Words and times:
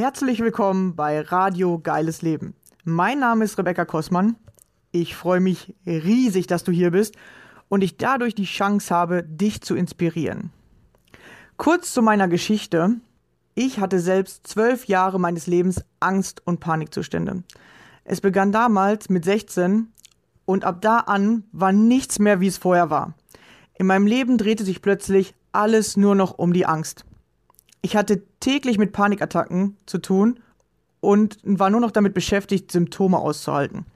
Herzlich 0.00 0.40
willkommen 0.40 0.96
bei 0.96 1.20
Radio 1.20 1.78
Geiles 1.78 2.22
Leben. 2.22 2.54
Mein 2.84 3.18
Name 3.18 3.44
ist 3.44 3.58
Rebecca 3.58 3.84
Kossmann. 3.84 4.36
Ich 4.92 5.14
freue 5.14 5.40
mich 5.40 5.74
riesig, 5.84 6.46
dass 6.46 6.64
du 6.64 6.72
hier 6.72 6.90
bist 6.90 7.16
und 7.68 7.84
ich 7.84 7.98
dadurch 7.98 8.34
die 8.34 8.46
Chance 8.46 8.94
habe, 8.94 9.22
dich 9.22 9.60
zu 9.60 9.74
inspirieren. 9.74 10.52
Kurz 11.58 11.92
zu 11.92 12.00
meiner 12.00 12.28
Geschichte. 12.28 12.96
Ich 13.54 13.78
hatte 13.78 14.00
selbst 14.00 14.46
zwölf 14.46 14.86
Jahre 14.86 15.20
meines 15.20 15.46
Lebens 15.46 15.84
Angst- 16.00 16.40
und 16.46 16.60
Panikzustände. 16.60 17.42
Es 18.04 18.22
begann 18.22 18.52
damals 18.52 19.10
mit 19.10 19.26
16 19.26 19.92
und 20.46 20.64
ab 20.64 20.80
da 20.80 21.00
an 21.00 21.44
war 21.52 21.72
nichts 21.72 22.18
mehr, 22.18 22.40
wie 22.40 22.46
es 22.46 22.56
vorher 22.56 22.88
war. 22.88 23.12
In 23.74 23.84
meinem 23.84 24.06
Leben 24.06 24.38
drehte 24.38 24.64
sich 24.64 24.80
plötzlich 24.80 25.34
alles 25.52 25.98
nur 25.98 26.14
noch 26.14 26.38
um 26.38 26.54
die 26.54 26.64
Angst. 26.64 27.04
Ich 27.82 27.96
hatte 27.96 28.22
täglich 28.40 28.78
mit 28.78 28.92
Panikattacken 28.92 29.76
zu 29.86 29.98
tun 29.98 30.40
und 31.00 31.38
war 31.42 31.70
nur 31.70 31.80
noch 31.80 31.90
damit 31.90 32.14
beschäftigt, 32.14 32.70
Symptome 32.70 33.18
auszuhalten. 33.18 33.86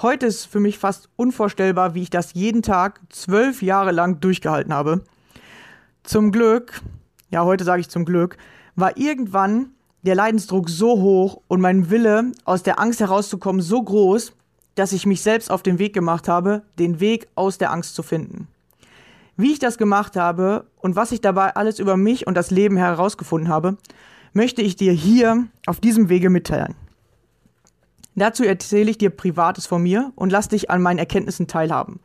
Heute 0.00 0.26
ist 0.26 0.46
für 0.46 0.60
mich 0.60 0.78
fast 0.78 1.08
unvorstellbar, 1.16 1.94
wie 1.94 2.02
ich 2.02 2.10
das 2.10 2.34
jeden 2.34 2.62
Tag 2.62 3.00
zwölf 3.10 3.62
Jahre 3.62 3.92
lang 3.92 4.20
durchgehalten 4.20 4.72
habe. 4.72 5.04
Zum 6.04 6.32
Glück, 6.32 6.80
ja, 7.30 7.44
heute 7.44 7.64
sage 7.64 7.80
ich 7.80 7.88
zum 7.88 8.04
Glück, 8.04 8.38
war 8.76 8.96
irgendwann 8.96 9.72
der 10.02 10.14
Leidensdruck 10.14 10.70
so 10.70 11.00
hoch 11.00 11.42
und 11.48 11.60
mein 11.60 11.90
Wille, 11.90 12.32
aus 12.44 12.62
der 12.62 12.80
Angst 12.80 13.00
herauszukommen, 13.00 13.60
so 13.60 13.82
groß, 13.82 14.32
dass 14.74 14.92
ich 14.92 15.04
mich 15.04 15.20
selbst 15.20 15.50
auf 15.50 15.62
den 15.62 15.78
Weg 15.78 15.92
gemacht 15.92 16.28
habe, 16.28 16.62
den 16.78 17.00
Weg 17.00 17.28
aus 17.34 17.58
der 17.58 17.70
Angst 17.70 17.94
zu 17.94 18.02
finden. 18.02 18.48
Wie 19.40 19.52
ich 19.52 19.58
das 19.58 19.78
gemacht 19.78 20.16
habe 20.16 20.66
und 20.76 20.96
was 20.96 21.12
ich 21.12 21.22
dabei 21.22 21.56
alles 21.56 21.78
über 21.78 21.96
mich 21.96 22.26
und 22.26 22.34
das 22.34 22.50
Leben 22.50 22.76
herausgefunden 22.76 23.48
habe, 23.48 23.78
möchte 24.34 24.60
ich 24.60 24.76
dir 24.76 24.92
hier 24.92 25.46
auf 25.64 25.80
diesem 25.80 26.10
Wege 26.10 26.28
mitteilen. 26.28 26.74
Dazu 28.14 28.44
erzähle 28.44 28.90
ich 28.90 28.98
dir 28.98 29.08
Privates 29.08 29.66
von 29.66 29.82
mir 29.82 30.12
und 30.14 30.30
lass 30.30 30.48
dich 30.48 30.68
an 30.68 30.82
meinen 30.82 30.98
Erkenntnissen 30.98 31.46
teilhaben. 31.46 32.00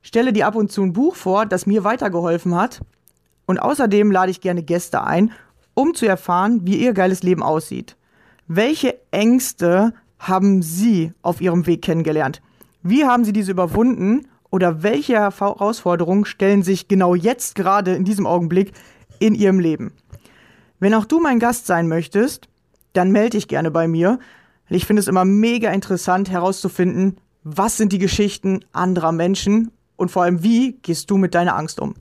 Stelle 0.00 0.32
dir 0.32 0.46
ab 0.46 0.54
und 0.54 0.72
zu 0.72 0.82
ein 0.82 0.94
Buch 0.94 1.16
vor, 1.16 1.44
das 1.44 1.66
mir 1.66 1.84
weitergeholfen 1.84 2.54
hat 2.54 2.80
und 3.44 3.58
außerdem 3.58 4.10
lade 4.10 4.30
ich 4.30 4.40
gerne 4.40 4.62
Gäste 4.62 5.02
ein, 5.02 5.32
um 5.74 5.92
zu 5.94 6.06
erfahren, 6.06 6.60
wie 6.64 6.78
ihr 6.78 6.94
geiles 6.94 7.22
Leben 7.24 7.42
aussieht. 7.42 7.94
Welche 8.48 8.96
Ängste 9.10 9.92
haben 10.18 10.62
Sie 10.62 11.12
auf 11.20 11.42
Ihrem 11.42 11.66
Weg 11.66 11.82
kennengelernt? 11.82 12.40
Wie 12.82 13.04
haben 13.04 13.26
Sie 13.26 13.34
diese 13.34 13.50
überwunden 13.50 14.28
oder 14.50 14.82
welche 14.82 15.14
Herausforderungen 15.14 16.24
stellen 16.24 16.62
sich 16.62 16.88
genau 16.88 17.14
jetzt 17.14 17.54
gerade 17.54 17.94
in 17.94 18.04
diesem 18.04 18.26
Augenblick 18.26 18.72
in 19.18 19.34
Ihrem 19.34 19.60
Leben? 19.60 19.92
Wenn 20.78 20.94
auch 20.94 21.04
du 21.04 21.20
mein 21.20 21.38
Gast 21.38 21.66
sein 21.66 21.88
möchtest, 21.88 22.48
dann 22.92 23.12
melde 23.12 23.30
dich 23.36 23.48
gerne 23.48 23.70
bei 23.70 23.88
mir. 23.88 24.18
Ich 24.68 24.86
finde 24.86 25.00
es 25.00 25.08
immer 25.08 25.24
mega 25.24 25.70
interessant 25.70 26.30
herauszufinden, 26.30 27.18
was 27.44 27.76
sind 27.76 27.92
die 27.92 27.98
Geschichten 27.98 28.64
anderer 28.72 29.12
Menschen 29.12 29.70
und 29.96 30.10
vor 30.10 30.24
allem, 30.24 30.42
wie 30.42 30.72
gehst 30.82 31.10
du 31.10 31.16
mit 31.16 31.34
deiner 31.34 31.56
Angst 31.56 31.80
um? 31.80 31.94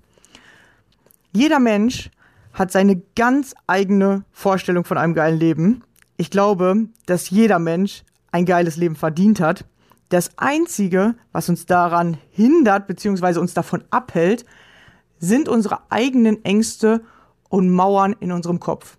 Jeder 1.31 1.59
Mensch 1.59 2.09
hat 2.53 2.71
seine 2.71 3.01
ganz 3.15 3.53
eigene 3.67 4.23
Vorstellung 4.31 4.85
von 4.85 4.97
einem 4.97 5.13
geilen 5.13 5.37
Leben. 5.37 5.83
Ich 6.17 6.31
glaube, 6.31 6.87
dass 7.05 7.29
jeder 7.29 7.59
Mensch 7.59 8.03
ein 8.31 8.45
geiles 8.45 8.77
Leben 8.77 8.95
verdient 8.95 9.39
hat. 9.39 9.65
Das 10.15 10.29
Einzige, 10.37 11.15
was 11.33 11.49
uns 11.49 11.65
daran 11.65 12.17
hindert 12.31 12.87
bzw. 12.87 13.37
uns 13.37 13.53
davon 13.53 13.83
abhält, 13.89 14.45
sind 15.19 15.49
unsere 15.49 15.91
eigenen 15.91 16.45
Ängste 16.45 17.01
und 17.49 17.69
Mauern 17.69 18.15
in 18.21 18.31
unserem 18.31 18.61
Kopf. 18.61 18.95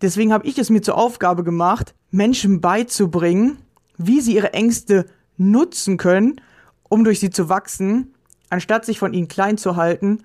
Deswegen 0.00 0.32
habe 0.32 0.46
ich 0.46 0.60
es 0.60 0.70
mir 0.70 0.80
zur 0.80 0.96
Aufgabe 0.96 1.42
gemacht, 1.42 1.96
Menschen 2.12 2.60
beizubringen, 2.60 3.58
wie 3.96 4.20
sie 4.20 4.36
ihre 4.36 4.52
Ängste 4.52 5.06
nutzen 5.38 5.96
können, 5.96 6.40
um 6.88 7.02
durch 7.02 7.18
sie 7.18 7.30
zu 7.30 7.48
wachsen, 7.48 8.14
anstatt 8.50 8.84
sich 8.84 9.00
von 9.00 9.12
ihnen 9.12 9.26
klein 9.26 9.58
zu 9.58 9.74
halten 9.74 10.20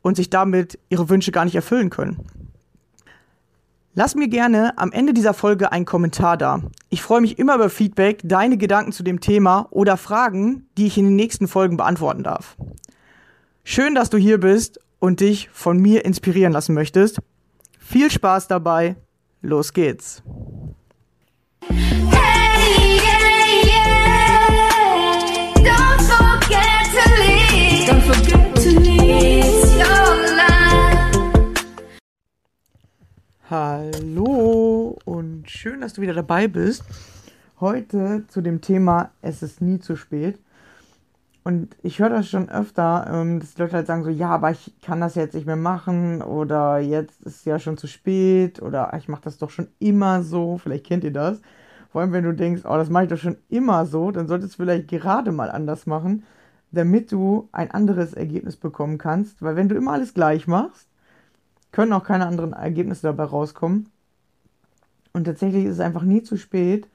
und 0.00 0.14
sich 0.14 0.30
damit 0.30 0.78
ihre 0.90 1.08
Wünsche 1.08 1.32
gar 1.32 1.44
nicht 1.44 1.56
erfüllen 1.56 1.90
können. 1.90 2.24
Lass 3.94 4.14
mir 4.14 4.28
gerne 4.28 4.78
am 4.78 4.92
Ende 4.92 5.12
dieser 5.12 5.34
Folge 5.34 5.72
einen 5.72 5.84
Kommentar 5.84 6.36
da. 6.36 6.62
Ich 6.90 7.02
freue 7.02 7.20
mich 7.20 7.40
immer 7.40 7.56
über 7.56 7.68
Feedback, 7.68 8.20
deine 8.22 8.56
Gedanken 8.56 8.92
zu 8.92 9.02
dem 9.02 9.18
Thema 9.18 9.66
oder 9.70 9.96
Fragen, 9.96 10.68
die 10.78 10.86
ich 10.86 10.96
in 10.96 11.06
den 11.06 11.16
nächsten 11.16 11.48
Folgen 11.48 11.76
beantworten 11.76 12.22
darf. 12.22 12.56
Schön, 13.64 13.96
dass 13.96 14.08
du 14.08 14.16
hier 14.16 14.38
bist 14.38 14.78
und 15.00 15.18
dich 15.18 15.48
von 15.52 15.78
mir 15.78 16.04
inspirieren 16.04 16.52
lassen 16.52 16.74
möchtest. 16.74 17.18
Viel 17.80 18.12
Spaß 18.12 18.46
dabei. 18.46 18.94
Los 19.42 19.72
geht's. 19.72 20.22
Hey, 21.68 22.96
yeah, 22.96 23.64
yeah. 28.04 28.29
Hallo 33.50 34.96
und 35.04 35.50
schön, 35.50 35.80
dass 35.80 35.94
du 35.94 36.02
wieder 36.02 36.14
dabei 36.14 36.46
bist. 36.46 36.84
Heute 37.58 38.22
zu 38.28 38.42
dem 38.42 38.60
Thema 38.60 39.10
Es 39.22 39.42
ist 39.42 39.60
nie 39.60 39.80
zu 39.80 39.96
spät. 39.96 40.38
Und 41.42 41.74
ich 41.82 41.98
höre 41.98 42.10
das 42.10 42.28
schon 42.28 42.48
öfter, 42.48 43.10
ähm, 43.12 43.40
dass 43.40 43.54
die 43.54 43.62
Leute 43.62 43.74
halt 43.74 43.88
sagen 43.88 44.04
so, 44.04 44.10
ja, 44.10 44.28
aber 44.28 44.52
ich 44.52 44.72
kann 44.82 45.00
das 45.00 45.16
jetzt 45.16 45.34
nicht 45.34 45.48
mehr 45.48 45.56
machen 45.56 46.22
oder 46.22 46.78
jetzt 46.78 47.22
ist 47.22 47.44
ja 47.44 47.58
schon 47.58 47.76
zu 47.76 47.88
spät 47.88 48.62
oder 48.62 48.92
ich 48.96 49.08
mache 49.08 49.22
das 49.22 49.38
doch 49.38 49.50
schon 49.50 49.66
immer 49.80 50.22
so. 50.22 50.56
Vielleicht 50.58 50.86
kennt 50.86 51.02
ihr 51.02 51.12
das. 51.12 51.40
Vor 51.90 52.02
allem, 52.02 52.12
wenn 52.12 52.22
du 52.22 52.32
denkst, 52.32 52.62
oh, 52.64 52.76
das 52.76 52.88
mache 52.88 53.02
ich 53.02 53.10
doch 53.10 53.18
schon 53.18 53.38
immer 53.48 53.84
so, 53.84 54.12
dann 54.12 54.28
solltest 54.28 54.52
du 54.52 54.62
vielleicht 54.62 54.86
gerade 54.86 55.32
mal 55.32 55.50
anders 55.50 55.86
machen, 55.86 56.22
damit 56.70 57.10
du 57.10 57.48
ein 57.50 57.72
anderes 57.72 58.14
Ergebnis 58.14 58.56
bekommen 58.56 58.96
kannst. 58.96 59.42
Weil 59.42 59.56
wenn 59.56 59.68
du 59.68 59.74
immer 59.74 59.94
alles 59.94 60.14
gleich 60.14 60.46
machst, 60.46 60.86
können 61.72 61.92
auch 61.92 62.04
keine 62.04 62.26
anderen 62.26 62.52
Ergebnisse 62.52 63.02
dabei 63.02 63.24
rauskommen. 63.24 63.88
Und 65.12 65.24
tatsächlich 65.24 65.64
ist 65.64 65.74
es 65.74 65.80
einfach 65.80 66.02
nie 66.02 66.22
zu 66.22 66.36
spät, 66.36 66.88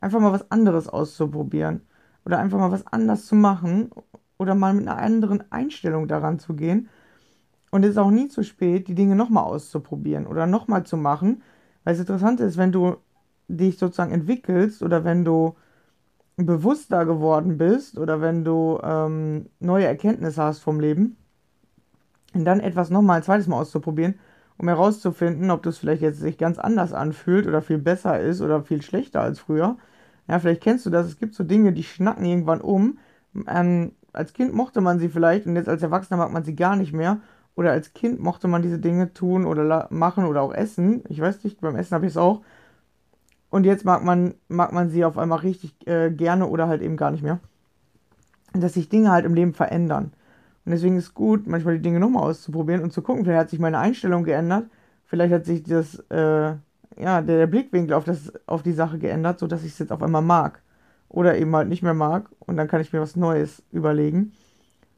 einfach 0.00 0.20
mal 0.20 0.32
was 0.32 0.50
anderes 0.50 0.88
auszuprobieren 0.88 1.82
oder 2.24 2.38
einfach 2.38 2.58
mal 2.58 2.70
was 2.70 2.86
anders 2.86 3.26
zu 3.26 3.34
machen 3.34 3.90
oder 4.38 4.54
mal 4.54 4.74
mit 4.74 4.88
einer 4.88 4.98
anderen 4.98 5.50
Einstellung 5.50 6.08
daran 6.08 6.38
zu 6.38 6.54
gehen. 6.54 6.88
Und 7.70 7.84
es 7.84 7.90
ist 7.90 7.98
auch 7.98 8.10
nie 8.10 8.28
zu 8.28 8.42
spät, 8.42 8.88
die 8.88 8.94
Dinge 8.94 9.16
nochmal 9.16 9.44
auszuprobieren 9.44 10.26
oder 10.26 10.46
nochmal 10.46 10.84
zu 10.84 10.96
machen. 10.96 11.42
Weil 11.84 11.94
es 11.94 12.00
interessant 12.00 12.40
ist, 12.40 12.56
wenn 12.56 12.72
du 12.72 12.96
dich 13.48 13.78
sozusagen 13.78 14.12
entwickelst 14.12 14.82
oder 14.82 15.04
wenn 15.04 15.24
du 15.24 15.56
bewusster 16.36 17.04
geworden 17.04 17.58
bist 17.58 17.98
oder 17.98 18.20
wenn 18.20 18.44
du 18.44 18.78
ähm, 18.82 19.46
neue 19.58 19.86
Erkenntnisse 19.86 20.42
hast 20.42 20.60
vom 20.60 20.80
Leben, 20.80 21.16
und 22.38 22.44
dann 22.44 22.60
etwas 22.60 22.90
nochmal 22.90 23.18
ein 23.18 23.22
zweites 23.22 23.46
Mal 23.46 23.60
auszuprobieren, 23.60 24.14
um 24.56 24.68
herauszufinden, 24.68 25.50
ob 25.50 25.62
das 25.62 25.78
vielleicht 25.78 26.02
jetzt 26.02 26.20
sich 26.20 26.38
ganz 26.38 26.58
anders 26.58 26.92
anfühlt 26.92 27.46
oder 27.46 27.62
viel 27.62 27.78
besser 27.78 28.20
ist 28.20 28.40
oder 28.40 28.62
viel 28.62 28.82
schlechter 28.82 29.20
als 29.20 29.38
früher 29.38 29.76
ja, 30.28 30.38
vielleicht 30.38 30.60
kennst 30.60 30.86
du 30.86 30.90
das. 30.90 31.06
Es 31.06 31.18
gibt 31.18 31.34
so 31.34 31.42
Dinge, 31.42 31.72
die 31.72 31.82
schnacken 31.82 32.24
irgendwann 32.24 32.60
um. 32.60 32.98
Ähm, 33.46 33.92
als 34.12 34.32
Kind 34.34 34.52
mochte 34.52 34.80
man 34.80 34.98
sie 34.98 35.08
vielleicht 35.08 35.46
und 35.46 35.56
jetzt 35.56 35.68
als 35.68 35.82
Erwachsener 35.82 36.18
mag 36.18 36.32
man 36.32 36.44
sie 36.44 36.54
gar 36.54 36.76
nicht 36.76 36.92
mehr. 36.92 37.18
Oder 37.56 37.72
als 37.72 37.92
Kind 37.92 38.20
mochte 38.20 38.46
man 38.46 38.62
diese 38.62 38.78
Dinge 38.78 39.12
tun 39.14 39.44
oder 39.44 39.88
machen 39.90 40.26
oder 40.26 40.42
auch 40.42 40.54
essen. 40.54 41.02
Ich 41.08 41.20
weiß 41.20 41.42
nicht, 41.44 41.60
beim 41.60 41.76
Essen 41.76 41.94
habe 41.94 42.06
ich 42.06 42.12
es 42.12 42.16
auch. 42.16 42.42
Und 43.50 43.64
jetzt 43.64 43.84
mag 43.84 44.04
man, 44.04 44.34
mag 44.48 44.72
man 44.72 44.90
sie 44.90 45.04
auf 45.04 45.16
einmal 45.18 45.38
richtig 45.40 45.74
äh, 45.86 46.10
gerne 46.10 46.46
oder 46.46 46.68
halt 46.68 46.82
eben 46.82 46.96
gar 46.96 47.10
nicht 47.10 47.22
mehr. 47.22 47.40
Dass 48.52 48.74
sich 48.74 48.88
Dinge 48.88 49.10
halt 49.10 49.24
im 49.24 49.34
Leben 49.34 49.54
verändern. 49.54 50.12
Und 50.68 50.72
deswegen 50.72 50.98
ist 50.98 51.04
es 51.04 51.14
gut, 51.14 51.46
manchmal 51.46 51.76
die 51.76 51.82
Dinge 51.82 51.98
nochmal 51.98 52.24
auszuprobieren 52.24 52.82
und 52.82 52.92
zu 52.92 53.00
gucken, 53.00 53.24
vielleicht 53.24 53.40
hat 53.40 53.48
sich 53.48 53.58
meine 53.58 53.78
Einstellung 53.78 54.22
geändert. 54.22 54.66
Vielleicht 55.06 55.32
hat 55.32 55.46
sich 55.46 55.62
das, 55.62 55.98
äh, 56.10 56.56
ja, 56.98 57.22
der, 57.22 57.46
Blickwinkel 57.46 57.94
auf, 57.94 58.04
das, 58.04 58.30
auf 58.44 58.62
die 58.62 58.74
Sache 58.74 58.98
geändert, 58.98 59.38
sodass 59.38 59.64
ich 59.64 59.72
es 59.72 59.78
jetzt 59.78 59.92
auf 59.92 60.02
einmal 60.02 60.20
mag. 60.20 60.60
Oder 61.08 61.38
eben 61.38 61.56
halt 61.56 61.70
nicht 61.70 61.82
mehr 61.82 61.94
mag. 61.94 62.28
Und 62.40 62.58
dann 62.58 62.68
kann 62.68 62.82
ich 62.82 62.92
mir 62.92 63.00
was 63.00 63.16
Neues 63.16 63.62
überlegen. 63.72 64.32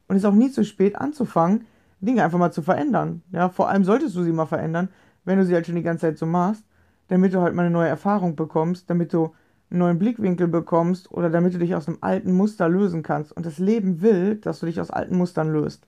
Und 0.09 0.17
es 0.17 0.23
ist 0.23 0.29
auch 0.29 0.33
nie 0.33 0.51
zu 0.51 0.65
spät 0.65 0.97
anzufangen, 0.97 1.65
Dinge 2.01 2.21
einfach 2.21 2.37
mal 2.37 2.51
zu 2.51 2.63
verändern. 2.63 3.21
Ja, 3.31 3.47
vor 3.47 3.69
allem 3.69 3.85
solltest 3.85 4.13
du 4.17 4.23
sie 4.23 4.33
mal 4.33 4.47
verändern, 4.47 4.89
wenn 5.23 5.37
du 5.37 5.45
sie 5.45 5.53
halt 5.53 5.67
schon 5.67 5.75
die 5.75 5.83
ganze 5.83 6.07
Zeit 6.07 6.17
so 6.17 6.25
machst, 6.25 6.65
damit 7.07 7.33
du 7.33 7.39
halt 7.39 7.55
mal 7.55 7.61
eine 7.61 7.71
neue 7.71 7.87
Erfahrung 7.87 8.35
bekommst, 8.35 8.89
damit 8.89 9.13
du 9.13 9.33
neuen 9.77 9.99
Blickwinkel 9.99 10.47
bekommst 10.47 11.11
oder 11.11 11.29
damit 11.29 11.53
du 11.53 11.59
dich 11.59 11.75
aus 11.75 11.87
einem 11.87 11.97
alten 12.01 12.33
Muster 12.33 12.69
lösen 12.69 13.03
kannst. 13.03 13.31
Und 13.31 13.45
das 13.45 13.57
Leben 13.57 14.01
will, 14.01 14.35
dass 14.35 14.59
du 14.59 14.65
dich 14.65 14.79
aus 14.79 14.91
alten 14.91 15.17
Mustern 15.17 15.51
löst. 15.51 15.87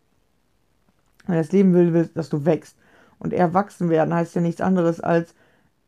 Weil 1.27 1.37
das 1.37 1.51
Leben 1.51 1.73
will, 1.73 1.93
will, 1.93 2.09
dass 2.13 2.29
du 2.29 2.45
wächst. 2.45 2.77
Und 3.19 3.33
erwachsen 3.33 3.89
werden 3.89 4.13
heißt 4.13 4.35
ja 4.35 4.41
nichts 4.41 4.61
anderes 4.61 4.99
als, 4.99 5.33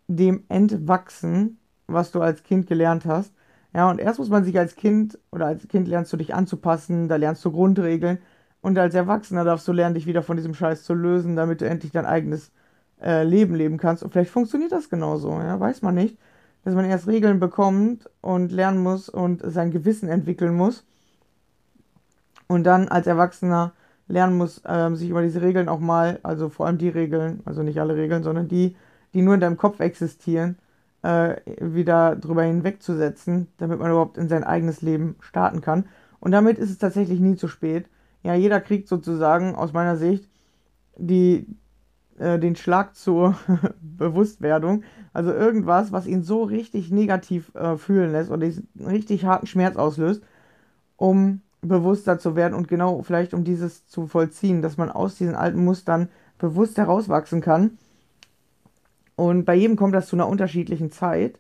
dem 0.08 0.44
entwachsen, 0.50 1.58
was 1.88 2.12
du 2.12 2.22
als 2.22 2.44
Kind 2.44 2.68
gelernt 2.68 3.06
hast. 3.06 3.34
Ja, 3.74 3.90
und 3.90 4.00
erst 4.00 4.20
muss 4.20 4.30
man 4.30 4.44
sich 4.44 4.58
als 4.58 4.76
Kind 4.76 5.20
oder 5.32 5.48
als 5.48 5.68
Kind 5.68 5.88
lernst 5.88 6.14
du 6.14 6.18
dich 6.18 6.34
anzupassen, 6.34 7.10
da 7.10 7.18
lernst 7.18 7.44
du 7.44 7.52
Grundregeln 7.52 8.20
und 8.62 8.78
als 8.80 8.96
Erwachsener 8.96 9.44
darfst 9.44 9.68
du 9.68 9.74
lernen, 9.74 9.96
dich 9.96 10.08
wieder 10.08 10.24
von 10.24 10.38
diesem 10.38 10.54
Scheiß 10.54 10.84
zu 10.84 10.94
lösen, 10.94 11.36
damit 11.36 11.62
du 11.62 11.68
endlich 11.68 11.92
dein 11.92 12.06
eigenes 12.06 12.52
äh, 13.02 13.24
Leben 13.24 13.54
leben 13.54 13.78
kannst. 13.78 14.02
Und 14.02 14.12
vielleicht 14.12 14.32
funktioniert 14.32 14.72
das 14.72 14.90
genauso, 14.90 15.30
ja, 15.40 15.60
weiß 15.60 15.82
man 15.82 15.96
nicht. 15.96 16.18
Dass 16.66 16.76
man 16.76 16.84
erst 16.84 17.08
Regeln 17.08 17.40
bekommt 17.40 18.10
und 18.22 18.52
lernen 18.52 18.84
muss 18.84 19.08
und 19.08 19.42
sein 19.46 19.72
Gewissen 19.72 20.10
entwickeln 20.10 20.54
muss. 20.54 20.84
Und 22.48 22.66
dann 22.66 22.90
als 22.90 23.08
Erwachsener 23.08 23.72
lernen 24.08 24.38
muss, 24.38 24.62
äh, 24.66 24.94
sich 24.96 25.10
über 25.10 25.22
diese 25.22 25.42
Regeln 25.42 25.70
auch 25.70 25.80
mal, 25.80 26.20
also 26.24 26.50
vor 26.50 26.68
allem 26.68 26.78
die 26.78 26.90
Regeln, 26.90 27.42
also 27.46 27.64
nicht 27.64 27.80
alle 27.80 27.96
Regeln, 27.96 28.24
sondern 28.24 28.48
die, 28.48 28.76
die 29.14 29.22
nur 29.22 29.36
in 29.36 29.40
deinem 29.40 29.58
Kopf 29.58 29.80
existieren, 29.80 30.58
äh, 31.02 31.36
wieder 31.60 32.16
drüber 32.16 32.44
hinwegzusetzen, 32.44 33.48
damit 33.58 33.80
man 33.80 33.92
überhaupt 33.92 34.18
in 34.18 34.28
sein 34.28 34.44
eigenes 34.44 34.82
Leben 34.82 35.16
starten 35.22 35.62
kann. 35.62 35.86
Und 36.20 36.32
damit 36.32 36.58
ist 36.58 36.72
es 36.72 36.78
tatsächlich 36.78 37.20
nie 37.20 37.36
zu 37.36 37.48
spät. 37.48 37.88
Ja, 38.24 38.34
jeder 38.34 38.60
kriegt 38.60 38.88
sozusagen 38.88 39.56
aus 39.56 39.74
meiner 39.74 39.98
Sicht 39.98 40.28
die, 40.98 41.46
äh, 42.20 42.40
den 42.40 42.56
Schlag 42.56 42.96
zur 42.96 43.36
Bewusstwerdung. 43.82 44.84
Also 45.14 45.32
irgendwas, 45.32 45.92
was 45.92 46.08
ihn 46.08 46.24
so 46.24 46.44
richtig 46.44 46.92
negativ 46.92 47.54
äh, 47.56 47.78
fühlen 47.78 48.12
lässt 48.12 48.30
oder 48.30 48.46
diesen 48.46 48.68
richtig 48.80 49.26
harten 49.26 49.48
Schmerz 49.48 49.76
auslöst, 49.76 50.24
um 50.98 51.42
bewusster 51.62 52.20
zu 52.20 52.36
werden 52.36 52.54
und 52.54 52.68
genau 52.68 53.02
vielleicht 53.02 53.34
um 53.34 53.44
dieses 53.44 53.88
zu 53.88 54.08
vollziehen, 54.08 54.62
dass 54.62 54.78
man 54.78 54.92
aus 54.92 55.16
diesen 55.16 55.36
alten 55.36 55.64
Mustern 55.64 56.10
bewusst 56.38 56.78
herauswachsen 56.78 57.42
kann. 57.42 57.78
Und 59.16 59.46
bei 59.46 59.56
jedem 59.56 59.76
kommt 59.76 59.96
das 59.96 60.08
zu 60.08 60.16
einer 60.16 60.28
unterschiedlichen 60.28 60.92
Zeit. 60.92 61.40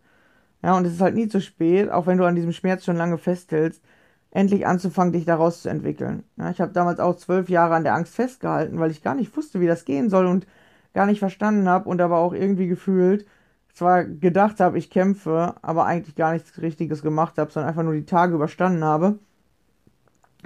Ja, 0.63 0.75
und 0.75 0.85
es 0.85 0.93
ist 0.93 1.01
halt 1.01 1.15
nie 1.15 1.27
zu 1.27 1.41
spät, 1.41 1.91
auch 1.91 2.07
wenn 2.07 2.17
du 2.17 2.25
an 2.25 2.35
diesem 2.35 2.53
Schmerz 2.53 2.85
schon 2.85 2.95
lange 2.95 3.17
festhältst, 3.17 3.83
endlich 4.31 4.65
anzufangen, 4.65 5.13
dich 5.13 5.25
daraus 5.25 5.61
zu 5.61 5.69
entwickeln. 5.69 6.23
Ja, 6.37 6.49
ich 6.49 6.59
habe 6.59 6.73
damals 6.73 6.99
auch 6.99 7.15
zwölf 7.17 7.49
Jahre 7.49 7.75
an 7.75 7.83
der 7.83 7.93
Angst 7.93 8.15
festgehalten, 8.15 8.79
weil 8.79 8.91
ich 8.91 9.03
gar 9.03 9.15
nicht 9.15 9.35
wusste, 9.37 9.59
wie 9.61 9.67
das 9.67 9.85
gehen 9.85 10.09
soll 10.09 10.25
und 10.25 10.47
gar 10.95 11.05
nicht 11.05 11.19
verstanden 11.19 11.69
habe 11.69 11.87
und 11.87 12.01
aber 12.01 12.17
auch 12.17 12.33
irgendwie 12.33 12.67
gefühlt 12.67 13.27
zwar 13.71 14.05
gedacht 14.05 14.61
habe, 14.61 14.77
ich 14.77 14.89
kämpfe, 14.89 15.55
aber 15.61 15.85
eigentlich 15.85 16.15
gar 16.15 16.33
nichts 16.33 16.61
Richtiges 16.61 17.03
gemacht 17.03 17.37
habe, 17.37 17.51
sondern 17.51 17.69
einfach 17.69 17.83
nur 17.83 17.93
die 17.93 18.05
Tage 18.05 18.33
überstanden 18.33 18.83
habe 18.83 19.19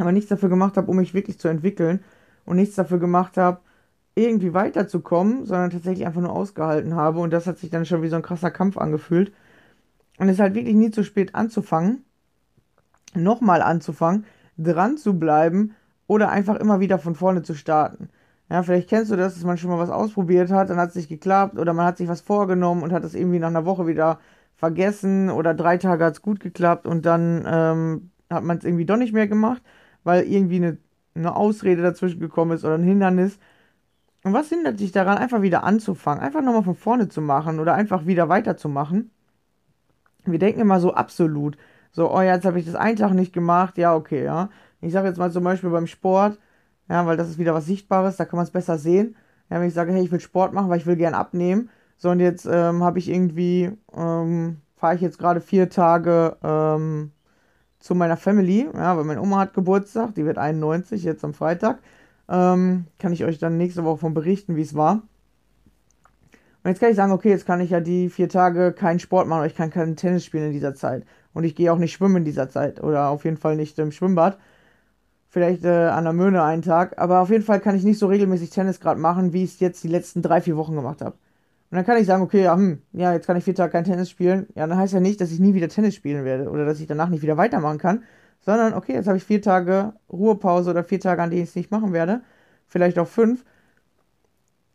aber 0.01 0.11
nichts 0.11 0.29
dafür 0.29 0.49
gemacht 0.49 0.77
habe, 0.77 0.89
um 0.89 0.97
mich 0.97 1.13
wirklich 1.13 1.39
zu 1.39 1.47
entwickeln 1.47 2.03
und 2.45 2.55
nichts 2.55 2.75
dafür 2.75 2.99
gemacht 2.99 3.37
habe, 3.37 3.59
irgendwie 4.15 4.53
weiterzukommen, 4.53 5.45
sondern 5.45 5.69
tatsächlich 5.69 6.05
einfach 6.05 6.21
nur 6.21 6.33
ausgehalten 6.33 6.95
habe 6.95 7.19
und 7.19 7.31
das 7.31 7.47
hat 7.47 7.57
sich 7.57 7.69
dann 7.69 7.85
schon 7.85 8.01
wie 8.01 8.09
so 8.09 8.15
ein 8.15 8.21
krasser 8.21 8.51
Kampf 8.51 8.77
angefühlt. 8.77 9.31
Und 10.17 10.27
es 10.27 10.35
ist 10.35 10.39
halt 10.41 10.55
wirklich 10.55 10.75
nie 10.75 10.91
zu 10.91 11.03
spät 11.03 11.35
anzufangen, 11.35 12.03
nochmal 13.13 13.61
anzufangen, 13.61 14.25
dran 14.57 14.97
zu 14.97 15.17
bleiben 15.17 15.75
oder 16.07 16.29
einfach 16.29 16.55
immer 16.55 16.79
wieder 16.79 16.99
von 16.99 17.15
vorne 17.15 17.43
zu 17.43 17.53
starten. 17.53 18.09
Ja, 18.49 18.63
vielleicht 18.63 18.89
kennst 18.89 19.11
du 19.11 19.15
das, 19.15 19.35
dass 19.35 19.43
man 19.43 19.57
schon 19.57 19.69
mal 19.69 19.77
was 19.79 19.89
ausprobiert 19.91 20.51
hat, 20.51 20.69
dann 20.69 20.77
hat 20.77 20.89
es 20.89 20.95
nicht 20.95 21.09
geklappt 21.09 21.59
oder 21.59 21.73
man 21.73 21.85
hat 21.85 21.97
sich 21.97 22.07
was 22.07 22.21
vorgenommen 22.21 22.83
und 22.83 22.91
hat 22.91 23.03
es 23.03 23.13
irgendwie 23.13 23.39
nach 23.39 23.49
einer 23.49 23.65
Woche 23.65 23.85
wieder 23.87 24.19
vergessen 24.55 25.29
oder 25.29 25.53
drei 25.53 25.77
Tage 25.77 26.03
hat 26.05 26.13
es 26.13 26.21
gut 26.21 26.39
geklappt 26.39 26.87
und 26.87 27.05
dann 27.05 27.45
ähm, 27.47 28.11
hat 28.29 28.43
man 28.43 28.57
es 28.57 28.63
irgendwie 28.65 28.85
doch 28.85 28.97
nicht 28.97 29.13
mehr 29.13 29.27
gemacht 29.27 29.61
weil 30.03 30.23
irgendwie 30.23 30.57
eine, 30.57 30.77
eine 31.15 31.35
Ausrede 31.35 31.81
dazwischen 31.81 32.19
gekommen 32.19 32.51
ist 32.51 32.65
oder 32.65 32.75
ein 32.75 32.83
Hindernis. 32.83 33.39
Und 34.23 34.33
was 34.33 34.49
hindert 34.49 34.79
dich 34.79 34.91
daran, 34.91 35.17
einfach 35.17 35.41
wieder 35.41 35.63
anzufangen, 35.63 36.23
einfach 36.23 36.41
nochmal 36.41 36.63
von 36.63 36.75
vorne 36.75 37.09
zu 37.09 37.21
machen 37.21 37.59
oder 37.59 37.73
einfach 37.73 38.05
wieder 38.05 38.29
weiterzumachen? 38.29 39.11
Wir 40.25 40.39
denken 40.39 40.61
immer 40.61 40.79
so 40.79 40.93
absolut. 40.93 41.57
So, 41.91 42.11
oh 42.13 42.21
ja, 42.21 42.35
jetzt 42.35 42.45
habe 42.45 42.59
ich 42.59 42.65
das 42.65 42.75
einen 42.75 42.97
Tag 42.97 43.13
nicht 43.13 43.33
gemacht, 43.33 43.77
ja, 43.77 43.95
okay, 43.95 44.23
ja. 44.23 44.49
Ich 44.81 44.93
sage 44.93 45.07
jetzt 45.07 45.17
mal 45.17 45.31
zum 45.31 45.43
Beispiel 45.43 45.69
beim 45.69 45.87
Sport, 45.87 46.39
ja, 46.89 47.05
weil 47.05 47.17
das 47.17 47.29
ist 47.29 47.37
wieder 47.37 47.53
was 47.53 47.65
Sichtbares, 47.65 48.17
da 48.17 48.25
kann 48.25 48.37
man 48.37 48.45
es 48.45 48.51
besser 48.51 48.77
sehen. 48.77 49.15
Ja, 49.49 49.59
wenn 49.59 49.67
ich 49.67 49.73
sage, 49.73 49.91
hey, 49.93 50.03
ich 50.03 50.11
will 50.11 50.19
Sport 50.19 50.53
machen, 50.53 50.69
weil 50.69 50.79
ich 50.79 50.85
will 50.85 50.95
gern 50.95 51.13
abnehmen. 51.13 51.69
So, 51.97 52.09
und 52.09 52.19
jetzt 52.19 52.47
ähm, 52.49 52.83
habe 52.83 52.99
ich 52.99 53.09
irgendwie, 53.09 53.71
ähm, 53.95 54.57
fahre 54.77 54.95
ich 54.95 55.01
jetzt 55.01 55.19
gerade 55.19 55.41
vier 55.41 55.69
Tage 55.69 56.37
ähm, 56.43 57.11
zu 57.79 57.95
meiner 57.95 58.17
Family, 58.17 58.67
ja, 58.73 58.97
weil 58.97 59.03
meine 59.05 59.21
Oma 59.21 59.39
hat 59.39 59.53
Geburtstag, 59.53 60.15
die 60.15 60.25
wird 60.25 60.37
91 60.37 61.03
jetzt 61.03 61.23
am 61.23 61.33
Freitag. 61.33 61.79
Ähm, 62.27 62.85
kann 62.99 63.13
ich 63.13 63.25
euch 63.25 63.39
dann 63.39 63.57
nächste 63.57 63.83
Woche 63.83 63.97
von 63.97 64.13
berichten, 64.13 64.55
wie 64.55 64.61
es 64.61 64.75
war. 64.75 65.01
Und 66.63 66.71
jetzt 66.71 66.79
kann 66.79 66.89
ich 66.89 66.95
sagen, 66.95 67.11
okay, 67.11 67.29
jetzt 67.29 67.45
kann 67.45 67.61
ich 67.61 67.69
ja 67.69 67.79
die 67.79 68.09
vier 68.09 68.29
Tage 68.29 68.73
keinen 68.73 68.99
Sport 68.99 69.27
machen, 69.27 69.45
ich 69.45 69.55
kann 69.55 69.69
keinen 69.69 69.95
Tennis 69.95 70.25
spielen 70.25 70.47
in 70.47 70.51
dieser 70.51 70.75
Zeit. 70.75 71.05
Und 71.33 71.43
ich 71.43 71.55
gehe 71.55 71.71
auch 71.71 71.77
nicht 71.77 71.93
schwimmen 71.93 72.17
in 72.17 72.25
dieser 72.25 72.49
Zeit. 72.49 72.83
Oder 72.83 73.09
auf 73.09 73.23
jeden 73.23 73.37
Fall 73.37 73.55
nicht 73.55 73.79
im 73.79 73.91
Schwimmbad. 73.91 74.37
Vielleicht 75.29 75.63
äh, 75.63 75.69
an 75.69 76.03
der 76.05 76.13
Möhne 76.13 76.43
einen 76.43 76.61
Tag. 76.63 76.97
Aber 76.99 77.19
auf 77.21 77.29
jeden 77.29 77.43
Fall 77.43 77.59
kann 77.59 77.75
ich 77.75 77.83
nicht 77.83 77.99
so 77.99 78.07
regelmäßig 78.07 78.49
Tennis 78.49 78.79
gerade 78.79 78.99
machen, 78.99 79.33
wie 79.33 79.43
ich 79.43 79.53
es 79.55 79.59
jetzt 79.59 79.83
die 79.83 79.87
letzten 79.87 80.21
drei, 80.21 80.41
vier 80.41 80.57
Wochen 80.57 80.75
gemacht 80.75 81.01
habe. 81.01 81.15
Und 81.71 81.75
dann 81.75 81.85
kann 81.85 81.97
ich 81.97 82.07
sagen, 82.07 82.23
okay, 82.23 82.43
ja, 82.43 82.55
hm, 82.55 82.81
ja, 82.93 83.13
jetzt 83.13 83.27
kann 83.27 83.37
ich 83.37 83.43
vier 83.43 83.53
Tage 83.55 83.71
kein 83.71 83.83
Tennis 83.83 84.09
spielen. 84.09 84.47
Ja, 84.55 84.65
dann 84.65 84.77
heißt 84.77 84.93
ja 84.93 84.99
nicht, 84.99 85.21
dass 85.21 85.31
ich 85.31 85.39
nie 85.39 85.53
wieder 85.53 85.69
Tennis 85.69 85.93
spielen 85.95 86.25
werde 86.25 86.49
oder 86.49 86.65
dass 86.65 86.79
ich 86.79 86.87
danach 86.87 87.09
nicht 87.09 87.21
wieder 87.21 87.37
weitermachen 87.37 87.77
kann, 87.77 88.03
sondern 88.41 88.73
okay, 88.73 88.93
jetzt 88.93 89.07
habe 89.07 89.17
ich 89.17 89.23
vier 89.23 89.41
Tage 89.41 89.93
Ruhepause 90.11 90.71
oder 90.71 90.83
vier 90.83 90.99
Tage, 90.99 91.21
an 91.21 91.29
denen 91.29 91.43
ich 91.43 91.49
es 91.49 91.55
nicht 91.55 91.69
machen 91.71 91.93
werde. 91.93 92.21
Vielleicht 92.67 92.97
auch 92.97 93.07
fünf. 93.07 93.45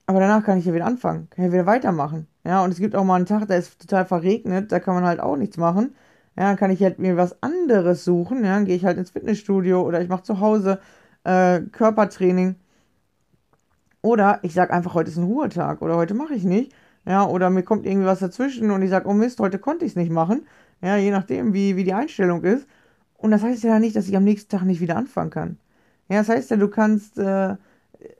Aber 0.07 0.21
danach 0.21 0.45
kann 0.45 0.59
ich 0.59 0.67
ja 0.67 0.75
wieder 0.75 0.87
anfangen, 0.87 1.29
kann 1.31 1.47
ja 1.47 1.53
wieder 1.53 1.67
weitermachen. 1.67 2.27
Ja, 2.45 2.63
und 2.63 2.71
es 2.73 2.79
gibt 2.79 2.95
auch 2.95 3.05
mal 3.05 3.17
einen 3.17 3.27
Tag, 3.27 3.47
der 3.49 3.59
ist 3.59 3.81
total 3.81 4.05
verregnet, 4.05 4.71
da 4.71 4.79
kann 4.81 4.95
man 4.95 5.05
halt 5.05 5.21
auch 5.21 5.37
nichts 5.37 5.57
machen. 5.57 5.95
Ja, 6.37 6.45
dann 6.45 6.57
kann 6.57 6.71
ich 6.71 6.83
halt 6.83 6.99
mir 6.99 7.17
was 7.17 7.43
anderes 7.43 8.05
suchen. 8.05 8.45
Ja, 8.45 8.55
dann 8.55 8.65
gehe 8.65 8.77
ich 8.77 8.85
halt 8.85 8.99
ins 8.99 9.11
Fitnessstudio 9.11 9.83
oder 9.83 10.01
ich 10.01 10.09
mache 10.09 10.23
zu 10.25 10.41
Hause 10.41 10.81
äh, 11.25 11.61
Körpertraining. 11.61 12.57
Oder 14.03 14.39
ich 14.43 14.53
sage 14.55 14.73
einfach, 14.73 14.95
heute 14.95 15.11
ist 15.11 15.17
ein 15.17 15.25
Ruhetag 15.25 15.81
oder 15.81 15.97
heute 15.97 16.15
mache 16.15 16.35
ich 16.35 16.45
nicht. 16.45 16.73
Ja, 17.07 17.27
oder 17.27 17.51
mir 17.51 17.63
kommt 17.63 17.87
irgendwie 17.87 18.07
was 18.07 18.21
dazwischen 18.21 18.71
und 18.71 18.83
ich 18.83 18.91
sage, 18.91 19.09
oh 19.09 19.13
Mist, 19.13 19.41
heute 19.41 19.59
konnte 19.59 19.85
ich 19.85 19.93
es 19.93 19.97
nicht 19.97 20.11
machen. 20.11 20.47
Ja, 20.83 20.97
je 20.97 21.11
nachdem, 21.11 21.55
wie, 21.55 21.77
wie 21.77 21.85
die 21.85 21.95
Einstellung 21.95 22.43
ist. 22.45 22.67
Und 23.17 23.31
das 23.31 23.43
heißt 23.43 23.63
ja 23.65 23.79
nicht, 23.79 23.97
dass 23.97 24.09
ich 24.09 24.17
am 24.17 24.25
nächsten 24.25 24.51
Tag 24.51 24.65
nicht 24.65 24.81
wieder 24.81 24.97
anfangen 24.97 25.31
kann. 25.31 25.59
Ja, 26.09 26.19
das 26.19 26.29
heißt 26.29 26.51
ja, 26.51 26.57
du 26.59 26.69
kannst 26.69 27.19
äh, 27.19 27.57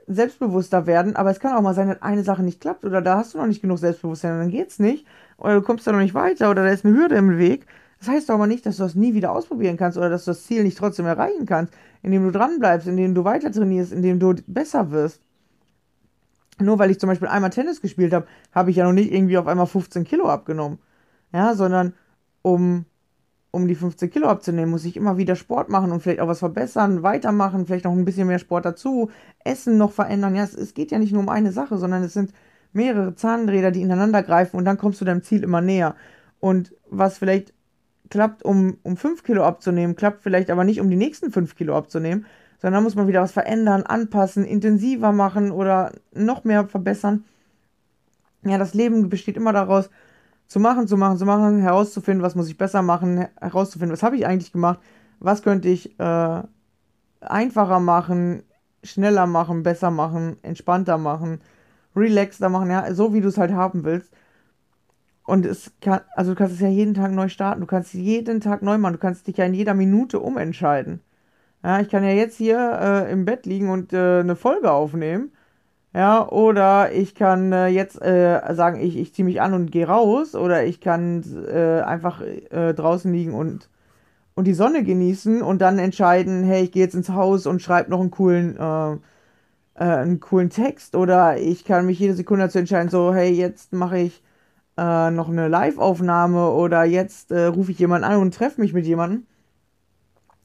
selbstbewusster 0.07 0.87
werden, 0.87 1.17
aber 1.17 1.31
es 1.31 1.41
kann 1.41 1.55
auch 1.55 1.63
mal 1.63 1.75
sein, 1.75 1.89
dass 1.89 2.03
eine 2.03 2.25
Sache 2.25 2.43
nicht 2.43 2.61
klappt 2.61 2.85
oder 2.85 3.03
da 3.03 3.19
hast 3.19 3.35
du 3.35 3.39
noch 3.39 3.47
nicht 3.47 3.61
genug 3.63 3.79
Selbstbewusstsein 3.79 4.33
und 4.33 4.39
dann 4.39 4.51
geht's 4.51 4.79
nicht. 4.79 5.07
Oder 5.39 5.57
du 5.57 5.63
kommst 5.63 5.87
da 5.87 5.93
noch 5.93 5.99
nicht 6.01 6.15
weiter 6.15 6.51
oder 6.51 6.65
da 6.65 6.71
ist 6.71 6.85
eine 6.85 6.97
Hürde 6.97 7.17
im 7.17 7.39
Weg. 7.39 7.67
Das 8.05 8.15
heißt 8.15 8.31
aber 8.31 8.47
nicht, 8.47 8.67
dass 8.67 8.77
du 8.77 8.83
das 8.83 8.95
nie 8.95 9.15
wieder 9.15 9.33
ausprobieren 9.33 9.77
kannst 9.77 9.97
oder 9.97 10.11
dass 10.11 10.25
du 10.25 10.33
das 10.33 10.45
Ziel 10.45 10.63
nicht 10.63 10.77
trotzdem 10.77 11.07
erreichen 11.07 11.47
kannst, 11.47 11.73
indem 12.03 12.25
du 12.25 12.31
dranbleibst, 12.31 12.87
indem 12.87 13.15
du 13.15 13.25
weiter 13.25 13.51
trainierst, 13.51 13.93
indem 13.93 14.19
du 14.19 14.35
besser 14.47 14.91
wirst 14.91 15.21
nur 16.61 16.79
weil 16.79 16.91
ich 16.91 17.01
zum 17.01 17.09
Beispiel 17.09 17.29
einmal 17.29 17.51
Tennis 17.51 17.81
gespielt 17.81 18.13
habe, 18.13 18.27
habe 18.53 18.71
ich 18.71 18.77
ja 18.77 18.85
noch 18.85 18.93
nicht 18.93 19.13
irgendwie 19.13 19.39
auf 19.39 19.47
einmal 19.47 19.67
15 19.67 20.05
Kilo 20.05 20.29
abgenommen. 20.29 20.79
Ja, 21.33 21.55
sondern 21.55 21.95
um, 22.43 22.85
um 23.51 23.67
die 23.67 23.75
15 23.75 24.11
Kilo 24.11 24.29
abzunehmen, 24.29 24.71
muss 24.71 24.85
ich 24.85 24.97
immer 24.97 25.17
wieder 25.17 25.35
Sport 25.35 25.69
machen 25.69 25.91
und 25.91 26.01
vielleicht 26.01 26.21
auch 26.21 26.29
was 26.29 26.39
verbessern, 26.39 27.03
weitermachen, 27.03 27.67
vielleicht 27.67 27.87
noch 27.87 27.93
ein 27.93 28.05
bisschen 28.05 28.29
mehr 28.29 28.39
Sport 28.39 28.65
dazu, 28.65 29.11
Essen 29.45 29.79
noch 29.79 29.91
verändern. 29.91 30.37
Ja, 30.37 30.45
es, 30.45 30.55
es 30.55 30.75
geht 30.75 30.93
ja 30.93 30.99
nicht 30.99 31.13
nur 31.13 31.23
um 31.23 31.29
eine 31.29 31.51
Sache, 31.51 31.77
sondern 31.77 32.05
es 32.05 32.13
sind 32.13 32.33
mehrere 32.73 33.15
Zahnräder, 33.17 33.73
die 33.73 33.83
ineinander 33.83 34.23
greifen 34.23 34.57
und 34.57 34.65
dann 34.65 34.79
kommst 34.79 35.01
du 35.01 35.05
deinem 35.05 35.23
Ziel 35.23 35.43
immer 35.43 35.61
näher. 35.61 35.97
Und 36.39 36.73
was 36.89 37.19
vielleicht 37.19 37.53
klappt, 38.11 38.45
um, 38.45 38.79
um 38.83 38.97
5 38.97 39.23
Kilo 39.23 39.45
abzunehmen, 39.45 39.97
klappt 39.97 40.23
vielleicht 40.23 40.51
aber 40.51 40.65
nicht, 40.65 40.81
um 40.81 40.91
die 40.91 40.97
nächsten 40.97 41.33
5 41.33 41.57
Kilo 41.57 41.77
abzunehmen, 41.77 42.27
sondern 42.61 42.81
da 42.81 42.85
muss 42.85 42.95
man 42.95 43.09
wieder 43.09 43.23
was 43.23 43.33
verändern, 43.33 43.83
anpassen, 43.83 44.45
intensiver 44.45 45.13
machen 45.13 45.51
oder 45.51 45.93
noch 46.13 46.45
mehr 46.45 46.67
verbessern. 46.67 47.25
Ja, 48.45 48.59
das 48.59 48.75
Leben 48.75 49.09
besteht 49.09 49.37
immer 49.37 49.53
daraus, 49.53 49.91
zu 50.47 50.61
machen, 50.61 50.87
zu 50.87 50.97
machen, 50.97 51.19
zu 51.19 51.25
machen, 51.25 51.61
herauszufinden, 51.61 52.23
was 52.23 52.35
muss 52.35 52.49
ich 52.49 52.59
besser 52.59 52.83
machen, 52.83 53.27
herauszufinden, 53.41 53.93
was 53.93 54.03
habe 54.03 54.17
ich 54.17 54.27
eigentlich 54.27 54.53
gemacht, 54.53 54.79
was 55.19 55.43
könnte 55.43 55.69
ich 55.69 55.99
äh, 55.99 56.43
einfacher 57.21 57.81
machen, 57.81 58.43
schneller 58.83 59.27
machen, 59.27 59.63
besser 59.63 59.91
machen, 59.91 60.37
entspannter 60.43 60.99
machen, 60.99 61.41
relaxter 61.97 62.49
machen, 62.49 62.71
ja, 62.71 62.95
so 62.95 63.15
wie 63.15 63.21
du 63.21 63.29
es 63.29 63.39
halt 63.39 63.53
haben 63.53 63.85
willst. 63.85 64.13
Und 65.25 65.47
es 65.47 65.73
kann, 65.81 66.01
also 66.15 66.33
du 66.33 66.37
kannst 66.39 66.55
es 66.55 66.61
ja 66.61 66.69
jeden 66.69 66.95
Tag 66.95 67.13
neu 67.13 67.29
starten, 67.29 67.61
du 67.61 67.67
kannst 67.67 67.95
jeden 67.95 68.41
Tag 68.41 68.63
neu 68.63 68.79
machen, 68.79 68.95
du 68.95 68.99
kannst 68.99 69.27
dich 69.27 69.39
ja 69.39 69.47
in 69.47 69.55
jeder 69.55 69.75
Minute 69.75 70.21
umentscheiden. 70.21 71.01
Ja, 71.63 71.81
ich 71.81 71.89
kann 71.89 72.05
ja 72.05 72.11
jetzt 72.11 72.37
hier 72.37 72.59
äh, 72.81 73.13
im 73.13 73.25
Bett 73.25 73.47
liegen 73.47 73.71
und 73.71 73.93
äh, 73.95 74.21
eine 74.21 74.37
Folge 74.37 74.71
aufnehmen. 74.71 75.33
Ja, 75.95 76.29
oder 76.29 76.93
ich 76.93 77.15
kann 77.15 77.53
äh, 77.53 77.69
jetzt 77.69 78.03
äh, 78.03 78.41
sagen, 78.55 78.81
ich, 78.81 78.97
ich 78.99 79.15
ziehe 79.15 79.25
mich 79.25 79.41
an 79.41 79.55
und 79.55 79.71
gehe 79.71 79.87
raus. 79.87 80.35
Oder 80.35 80.65
ich 80.65 80.81
kann 80.81 81.23
äh, 81.49 81.83
einfach 81.83 82.21
äh, 82.21 82.75
draußen 82.75 83.13
liegen 83.13 83.33
und, 83.35 83.71
und 84.35 84.47
die 84.47 84.55
Sonne 84.55 84.85
genießen 84.85 85.43
und 85.43 85.61
dann 85.63 85.79
entscheiden, 85.79 86.45
hey, 86.45 86.65
ich 86.65 86.73
gehe 86.73 86.83
jetzt 86.83 86.95
ins 86.97 87.11
Haus 87.11 87.47
und 87.47 87.63
schreibe 87.63 87.91
noch 87.91 88.01
einen 88.01 88.11
coolen, 88.11 88.59
einen 89.75 90.21
coolen 90.21 90.51
Text. 90.51 90.97
Oder 90.97 91.39
ich 91.39 91.65
kann 91.65 91.87
mich 91.87 91.99
jede 92.01 92.15
Sekunde 92.15 92.47
dazu 92.47 92.59
entscheiden, 92.59 92.91
so, 92.91 93.15
hey, 93.15 93.33
jetzt 93.33 93.73
mache 93.73 93.99
ich 93.99 94.24
noch 94.77 95.29
eine 95.29 95.49
Live-Aufnahme 95.49 96.51
oder 96.51 96.85
jetzt 96.85 97.31
rufe 97.31 97.71
ich 97.71 97.79
jemanden 97.79 98.05
an 98.05 98.21
und 98.21 98.35
treffe 98.35 98.61
mich 98.61 98.73
mit 98.73 98.87
jemandem. 98.87 99.27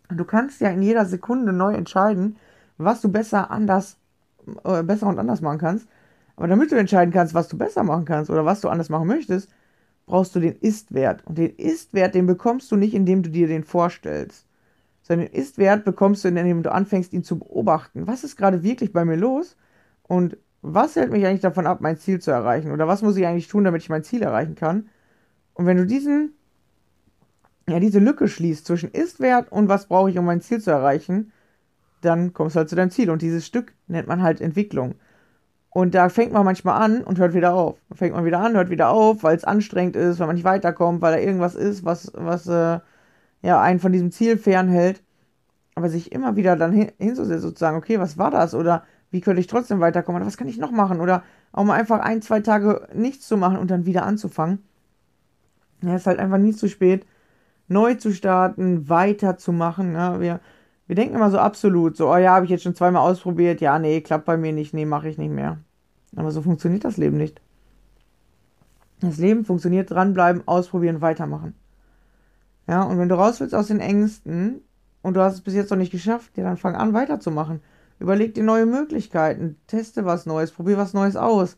Du 0.10 0.26
kannst 0.26 0.62
ja 0.62 0.70
in 0.70 0.82
jeder 0.82 1.06
Sekunde 1.06 1.54
neu 1.54 1.74
entscheiden, 1.74 2.38
was 2.78 3.02
du 3.02 3.10
besser 3.10 3.52
anders, 3.52 3.98
äh, 4.64 4.82
besser 4.82 5.08
und 5.08 5.20
anders 5.20 5.42
machen 5.42 5.60
kannst. 5.60 5.88
Aber 6.36 6.48
damit 6.48 6.72
du 6.72 6.76
entscheiden 6.78 7.14
kannst, 7.14 7.34
was 7.34 7.48
du 7.48 7.58
besser 7.58 7.84
machen 7.84 8.06
kannst 8.06 8.32
oder 8.32 8.46
was 8.46 8.62
du 8.62 8.70
anders 8.70 8.90
machen 8.90 9.08
möchtest, 9.08 9.50
brauchst 10.06 10.34
du 10.36 10.40
den 10.40 10.56
Ist-Wert. 10.56 11.26
Und 11.28 11.38
den 11.38 11.56
Ist-Wert, 11.56 12.16
den 12.16 12.26
bekommst 12.26 12.72
du 12.72 12.76
nicht, 12.76 12.94
indem 12.94 13.22
du 13.22 13.30
dir 13.30 13.48
den 13.48 13.64
vorstellst. 13.64 14.48
Sondern 15.04 15.28
den 15.28 15.36
Ist-Wert 15.36 15.86
bekommst 15.86 16.24
du, 16.24 16.30
indem 16.30 16.64
du 16.64 16.72
anfängst, 16.72 17.14
ihn 17.14 17.24
zu 17.24 17.38
beobachten. 17.40 18.08
Was 18.08 18.24
ist 18.24 18.36
gerade 18.36 18.64
wirklich 18.64 18.94
bei 18.94 19.06
mir 19.06 19.18
los? 19.18 19.58
Und 20.04 20.38
was 20.62 20.96
hält 20.96 21.12
mich 21.12 21.26
eigentlich 21.26 21.42
davon 21.42 21.68
ab, 21.68 21.82
mein 21.82 21.98
Ziel 21.98 22.20
zu 22.20 22.32
erreichen? 22.32 22.72
Oder 22.72 22.88
was 22.88 23.02
muss 23.02 23.18
ich 23.18 23.26
eigentlich 23.26 23.48
tun, 23.48 23.64
damit 23.64 23.82
ich 23.82 23.90
mein 23.90 24.04
Ziel 24.04 24.22
erreichen 24.22 24.56
kann? 24.56 24.90
Und 25.54 25.66
wenn 25.66 25.78
du 25.78 25.86
diesen, 25.86 26.34
ja, 27.70 27.80
diese 27.80 28.00
Lücke 28.00 28.28
schließt 28.28 28.66
zwischen 28.66 28.92
Ist-Wert 28.92 29.52
und 29.52 29.70
was 29.70 29.88
brauche 29.88 30.10
ich, 30.10 30.18
um 30.18 30.26
mein 30.26 30.42
Ziel 30.42 30.62
zu 30.62 30.72
erreichen, 30.72 31.32
dann 32.02 32.34
kommst 32.34 32.56
du 32.56 32.60
halt 32.60 32.70
zu 32.70 32.76
deinem 32.76 32.92
Ziel. 32.92 33.10
Und 33.10 33.22
dieses 33.22 33.46
Stück 33.46 33.74
nennt 33.88 34.08
man 34.08 34.22
halt 34.22 34.42
Entwicklung. 34.42 34.96
Und 35.70 35.94
da 35.94 36.10
fängt 36.10 36.34
man 36.34 36.46
manchmal 36.46 36.82
an 36.82 37.04
und 37.04 37.20
hört 37.20 37.34
wieder 37.34 37.54
auf. 37.54 37.78
Fängt 37.94 38.16
man 38.16 38.26
wieder 38.26 38.40
an, 38.40 38.56
hört 38.56 38.70
wieder 38.70 38.90
auf, 38.90 39.24
weil 39.24 39.36
es 39.36 39.44
anstrengend 39.44 39.96
ist, 39.96 40.20
weil 40.20 40.28
man 40.28 40.36
nicht 40.36 40.46
weiterkommt, 40.46 41.02
weil 41.02 41.14
da 41.14 41.20
irgendwas 41.20 41.56
ist, 41.56 41.86
was, 41.86 42.12
was 42.16 42.48
äh, 42.48 42.80
ja, 43.42 43.62
einen 43.62 43.80
von 43.80 43.92
diesem 43.92 44.12
Ziel 44.12 44.38
fernhält. 44.38 45.04
Aber 45.76 45.90
sich 45.90 46.12
immer 46.12 46.36
wieder 46.36 46.56
dann 46.56 46.74
hin, 46.74 46.92
hinzusetzen, 46.98 47.42
sozusagen, 47.42 47.78
okay, 47.78 48.00
was 48.00 48.18
war 48.18 48.32
das? 48.32 48.56
Oder 48.56 48.84
wie 49.12 49.22
könnte 49.22 49.40
ich 49.40 49.48
trotzdem 49.48 49.80
weiterkommen? 49.80 50.22
Oder 50.22 50.28
was 50.28 50.38
kann 50.38 50.48
ich 50.48 50.58
noch 50.58 50.72
machen? 50.72 51.02
Oder 51.02 51.24
auch 51.52 51.64
mal 51.64 51.74
einfach 51.74 52.00
ein, 52.00 52.22
zwei 52.22 52.42
Tage 52.42 52.88
nichts 52.94 53.28
zu 53.28 53.38
machen 53.38 53.58
und 53.58 53.72
dann 53.72 53.86
wieder 53.86 54.06
anzufangen. 54.06 54.64
Ja, 55.82 55.96
ist 55.96 56.08
halt 56.08 56.20
einfach 56.20 56.38
nie 56.38 56.54
zu 56.54 56.68
spät, 56.68 57.06
neu 57.68 57.96
zu 57.96 58.12
starten, 58.14 58.90
weiterzumachen. 58.90 59.94
Ja, 59.94 60.20
wir 60.20 60.40
wir 60.90 60.96
denken 60.96 61.14
immer 61.14 61.30
so 61.30 61.38
absolut, 61.38 61.96
so, 61.96 62.12
oh 62.12 62.18
ja, 62.18 62.32
habe 62.34 62.46
ich 62.46 62.52
jetzt 62.52 62.64
schon 62.64 62.74
zweimal 62.74 63.08
ausprobiert, 63.08 63.62
ja, 63.62 63.78
nee, 63.78 64.02
klappt 64.02 64.26
bei 64.26 64.38
mir 64.38 64.52
nicht, 64.52 64.74
nee, 64.74 64.86
mache 64.86 65.08
ich 65.08 65.20
nicht 65.20 65.30
mehr. 65.30 65.60
Aber 66.16 66.32
so 66.32 66.42
funktioniert 66.42 66.84
das 66.84 66.98
Leben 66.98 67.16
nicht. 67.16 67.40
Das 69.00 69.18
Leben 69.18 69.46
funktioniert 69.46 69.92
dranbleiben, 69.92 70.48
ausprobieren, 70.48 71.00
weitermachen. 71.00 71.54
Ja, 72.68 72.82
und 72.82 72.98
wenn 72.98 73.08
du 73.08 73.14
raus 73.14 73.40
willst 73.40 73.54
aus 73.54 73.68
den 73.68 73.82
Ängsten 73.82 74.62
und 75.04 75.14
du 75.14 75.22
hast 75.22 75.36
es 75.36 75.42
bis 75.42 75.54
jetzt 75.54 75.70
noch 75.70 75.78
nicht 75.78 75.92
geschafft, 75.92 76.36
ja, 76.40 76.44
dann 76.44 76.58
fang 76.58 76.76
an 76.76 76.94
weiterzumachen. 76.94 77.62
Überleg 78.00 78.34
dir 78.34 78.44
neue 78.44 78.66
Möglichkeiten, 78.66 79.58
teste 79.68 80.06
was 80.06 80.26
Neues, 80.26 80.52
probier 80.52 80.78
was 80.78 80.94
Neues 80.94 81.16
aus. 81.16 81.58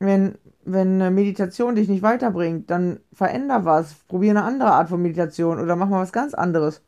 Wenn, 0.00 0.36
wenn 0.64 1.14
Meditation 1.14 1.76
dich 1.76 1.88
nicht 1.88 2.02
weiterbringt, 2.02 2.70
dann 2.70 3.00
veränder 3.12 3.64
was, 3.64 3.94
probier 4.08 4.30
eine 4.30 4.44
andere 4.44 4.72
Art 4.72 4.88
von 4.88 5.00
Meditation 5.00 5.60
oder 5.60 5.76
mach 5.76 5.88
mal 5.88 6.02
was 6.02 6.12
ganz 6.12 6.34
anderes. 6.34 6.82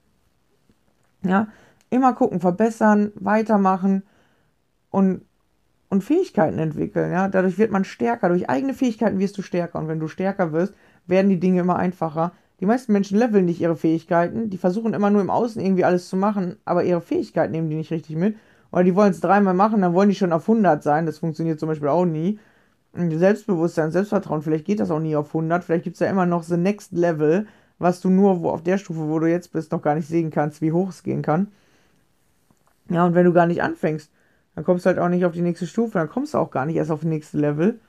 Ja, 1.22 1.48
immer 1.90 2.14
gucken, 2.14 2.40
verbessern, 2.40 3.12
weitermachen 3.14 4.02
und, 4.90 5.22
und 5.88 6.02
Fähigkeiten 6.02 6.58
entwickeln. 6.58 7.12
Ja, 7.12 7.28
dadurch 7.28 7.58
wird 7.58 7.70
man 7.70 7.84
stärker. 7.84 8.28
Durch 8.28 8.48
eigene 8.48 8.74
Fähigkeiten 8.74 9.18
wirst 9.20 9.38
du 9.38 9.42
stärker. 9.42 9.78
Und 9.78 9.88
wenn 9.88 10.00
du 10.00 10.08
stärker 10.08 10.52
wirst, 10.52 10.74
werden 11.06 11.28
die 11.28 11.38
Dinge 11.38 11.60
immer 11.60 11.76
einfacher. 11.76 12.32
Die 12.62 12.66
meisten 12.66 12.92
Menschen 12.92 13.18
leveln 13.18 13.44
nicht 13.44 13.60
ihre 13.60 13.76
Fähigkeiten. 13.76 14.48
Die 14.48 14.56
versuchen 14.56 14.94
immer 14.94 15.10
nur 15.10 15.20
im 15.20 15.28
Außen 15.28 15.60
irgendwie 15.60 15.84
alles 15.84 16.08
zu 16.08 16.16
machen, 16.16 16.56
aber 16.64 16.84
ihre 16.84 17.02
Fähigkeiten 17.02 17.52
nehmen 17.52 17.68
die 17.68 17.76
nicht 17.76 17.90
richtig 17.90 18.16
mit. 18.16 18.36
Oder 18.70 18.84
die 18.84 18.94
wollen 18.94 19.10
es 19.10 19.20
dreimal 19.20 19.52
machen, 19.52 19.82
dann 19.82 19.92
wollen 19.92 20.08
die 20.08 20.14
schon 20.14 20.32
auf 20.32 20.48
100 20.48 20.82
sein. 20.82 21.04
Das 21.04 21.18
funktioniert 21.18 21.60
zum 21.60 21.68
Beispiel 21.68 21.88
auch 21.88 22.06
nie. 22.06 22.38
Selbstbewusstsein, 22.94 23.90
Selbstvertrauen, 23.90 24.40
vielleicht 24.40 24.64
geht 24.64 24.80
das 24.80 24.90
auch 24.90 25.00
nie 25.00 25.16
auf 25.16 25.28
100. 25.28 25.64
Vielleicht 25.64 25.84
gibt 25.84 25.94
es 25.94 26.00
ja 26.00 26.08
immer 26.08 26.24
noch 26.24 26.42
the 26.42 26.56
next 26.56 26.92
level 26.92 27.46
was 27.82 28.00
du 28.00 28.08
nur 28.08 28.40
wo, 28.40 28.50
auf 28.50 28.62
der 28.62 28.78
Stufe, 28.78 29.08
wo 29.08 29.18
du 29.18 29.26
jetzt 29.26 29.52
bist, 29.52 29.72
noch 29.72 29.82
gar 29.82 29.94
nicht 29.94 30.08
sehen 30.08 30.30
kannst, 30.30 30.62
wie 30.62 30.72
hoch 30.72 30.90
es 30.90 31.02
gehen 31.02 31.20
kann. 31.20 31.48
Ja, 32.88 33.04
und 33.04 33.14
wenn 33.14 33.24
du 33.24 33.32
gar 33.32 33.46
nicht 33.46 33.62
anfängst, 33.62 34.10
dann 34.54 34.64
kommst 34.64 34.86
du 34.86 34.88
halt 34.88 34.98
auch 34.98 35.08
nicht 35.08 35.24
auf 35.24 35.32
die 35.32 35.42
nächste 35.42 35.66
Stufe, 35.66 35.98
dann 35.98 36.08
kommst 36.08 36.34
du 36.34 36.38
auch 36.38 36.50
gar 36.50 36.64
nicht 36.64 36.76
erst 36.76 36.90
auf 36.90 37.00
das 37.00 37.08
nächste 37.08 37.38
Level. 37.38 37.80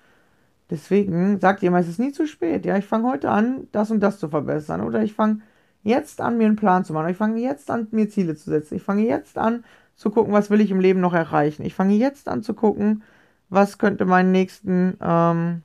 Deswegen 0.70 1.40
sagt 1.40 1.62
ihr 1.64 1.74
es 1.74 1.88
ist 1.88 2.00
nie 2.00 2.12
zu 2.12 2.26
spät. 2.26 2.66
Ja, 2.66 2.78
ich 2.78 2.86
fange 2.86 3.10
heute 3.10 3.30
an, 3.30 3.68
das 3.72 3.92
und 3.92 4.00
das 4.00 4.20
zu 4.20 4.30
verbessern. 4.30 4.82
Oder 4.82 5.04
ich 5.04 5.14
fange 5.14 5.42
jetzt 5.84 6.22
an, 6.22 6.38
mir 6.38 6.48
einen 6.48 6.56
Plan 6.56 6.86
zu 6.86 6.94
machen. 6.94 7.10
Ich 7.10 7.18
fange 7.18 7.40
jetzt 7.42 7.70
an, 7.70 7.88
mir 7.92 8.10
Ziele 8.10 8.36
zu 8.36 8.50
setzen. 8.50 8.76
Ich 8.76 8.84
fange 8.84 9.06
jetzt 9.06 9.38
an, 9.38 9.64
zu 9.96 10.10
gucken, 10.10 10.34
was 10.34 10.50
will 10.50 10.62
ich 10.62 10.72
im 10.72 10.80
Leben 10.80 11.02
noch 11.02 11.14
erreichen. 11.14 11.64
Ich 11.64 11.76
fange 11.76 11.94
jetzt 11.96 12.28
an 12.28 12.42
zu 12.42 12.54
gucken, 12.54 13.04
was 13.50 13.78
könnte 13.78 14.06
meine 14.06 14.30
nächsten 14.30 14.98
ähm, 15.02 15.62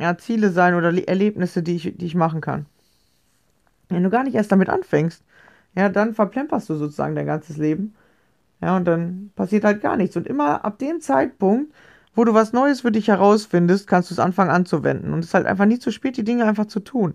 ja, 0.00 0.16
Ziele 0.18 0.50
sein 0.50 0.74
oder 0.74 0.92
Erlebnisse, 1.06 1.62
die 1.62 1.76
ich, 1.76 1.96
die 1.96 2.06
ich 2.06 2.14
machen 2.14 2.40
kann. 2.40 2.66
Wenn 3.88 4.02
du 4.02 4.10
gar 4.10 4.24
nicht 4.24 4.34
erst 4.34 4.50
damit 4.50 4.68
anfängst, 4.68 5.22
ja, 5.76 5.88
dann 5.88 6.14
verplemperst 6.14 6.68
du 6.68 6.74
sozusagen 6.74 7.14
dein 7.14 7.26
ganzes 7.26 7.56
Leben. 7.56 7.94
Ja, 8.60 8.76
und 8.76 8.84
dann 8.84 9.30
passiert 9.34 9.64
halt 9.64 9.82
gar 9.82 9.96
nichts. 9.96 10.16
Und 10.16 10.26
immer 10.26 10.64
ab 10.64 10.78
dem 10.78 11.00
Zeitpunkt, 11.00 11.72
wo 12.14 12.24
du 12.24 12.34
was 12.34 12.52
Neues 12.52 12.82
für 12.82 12.92
dich 12.92 13.08
herausfindest, 13.08 13.86
kannst 13.86 14.10
du 14.10 14.14
es 14.14 14.18
anfangen 14.18 14.50
anzuwenden. 14.50 15.12
Und 15.12 15.20
es 15.20 15.26
ist 15.26 15.34
halt 15.34 15.46
einfach 15.46 15.64
nie 15.64 15.78
zu 15.78 15.90
spät, 15.90 16.16
die 16.16 16.24
Dinge 16.24 16.44
einfach 16.44 16.66
zu 16.66 16.80
tun. 16.80 17.14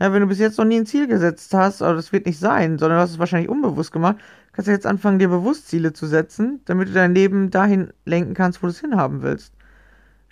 Ja, 0.00 0.12
wenn 0.12 0.22
du 0.22 0.28
bis 0.28 0.38
jetzt 0.38 0.56
noch 0.58 0.64
nie 0.64 0.78
ein 0.78 0.86
Ziel 0.86 1.06
gesetzt 1.06 1.52
hast, 1.52 1.82
aber 1.82 1.94
das 1.94 2.12
wird 2.12 2.24
nicht 2.24 2.38
sein, 2.38 2.78
sondern 2.78 2.98
du 2.98 3.02
hast 3.02 3.10
es 3.10 3.18
wahrscheinlich 3.18 3.50
unbewusst 3.50 3.92
gemacht, 3.92 4.16
kannst 4.52 4.68
du 4.68 4.72
jetzt 4.72 4.86
anfangen, 4.86 5.18
dir 5.18 5.28
bewusst 5.28 5.68
Ziele 5.68 5.92
zu 5.92 6.06
setzen, 6.06 6.60
damit 6.64 6.88
du 6.88 6.92
dein 6.92 7.14
Leben 7.14 7.50
dahin 7.50 7.92
lenken 8.06 8.32
kannst, 8.32 8.62
wo 8.62 8.66
du 8.66 8.70
es 8.70 8.80
hinhaben 8.80 9.22
willst. 9.22 9.52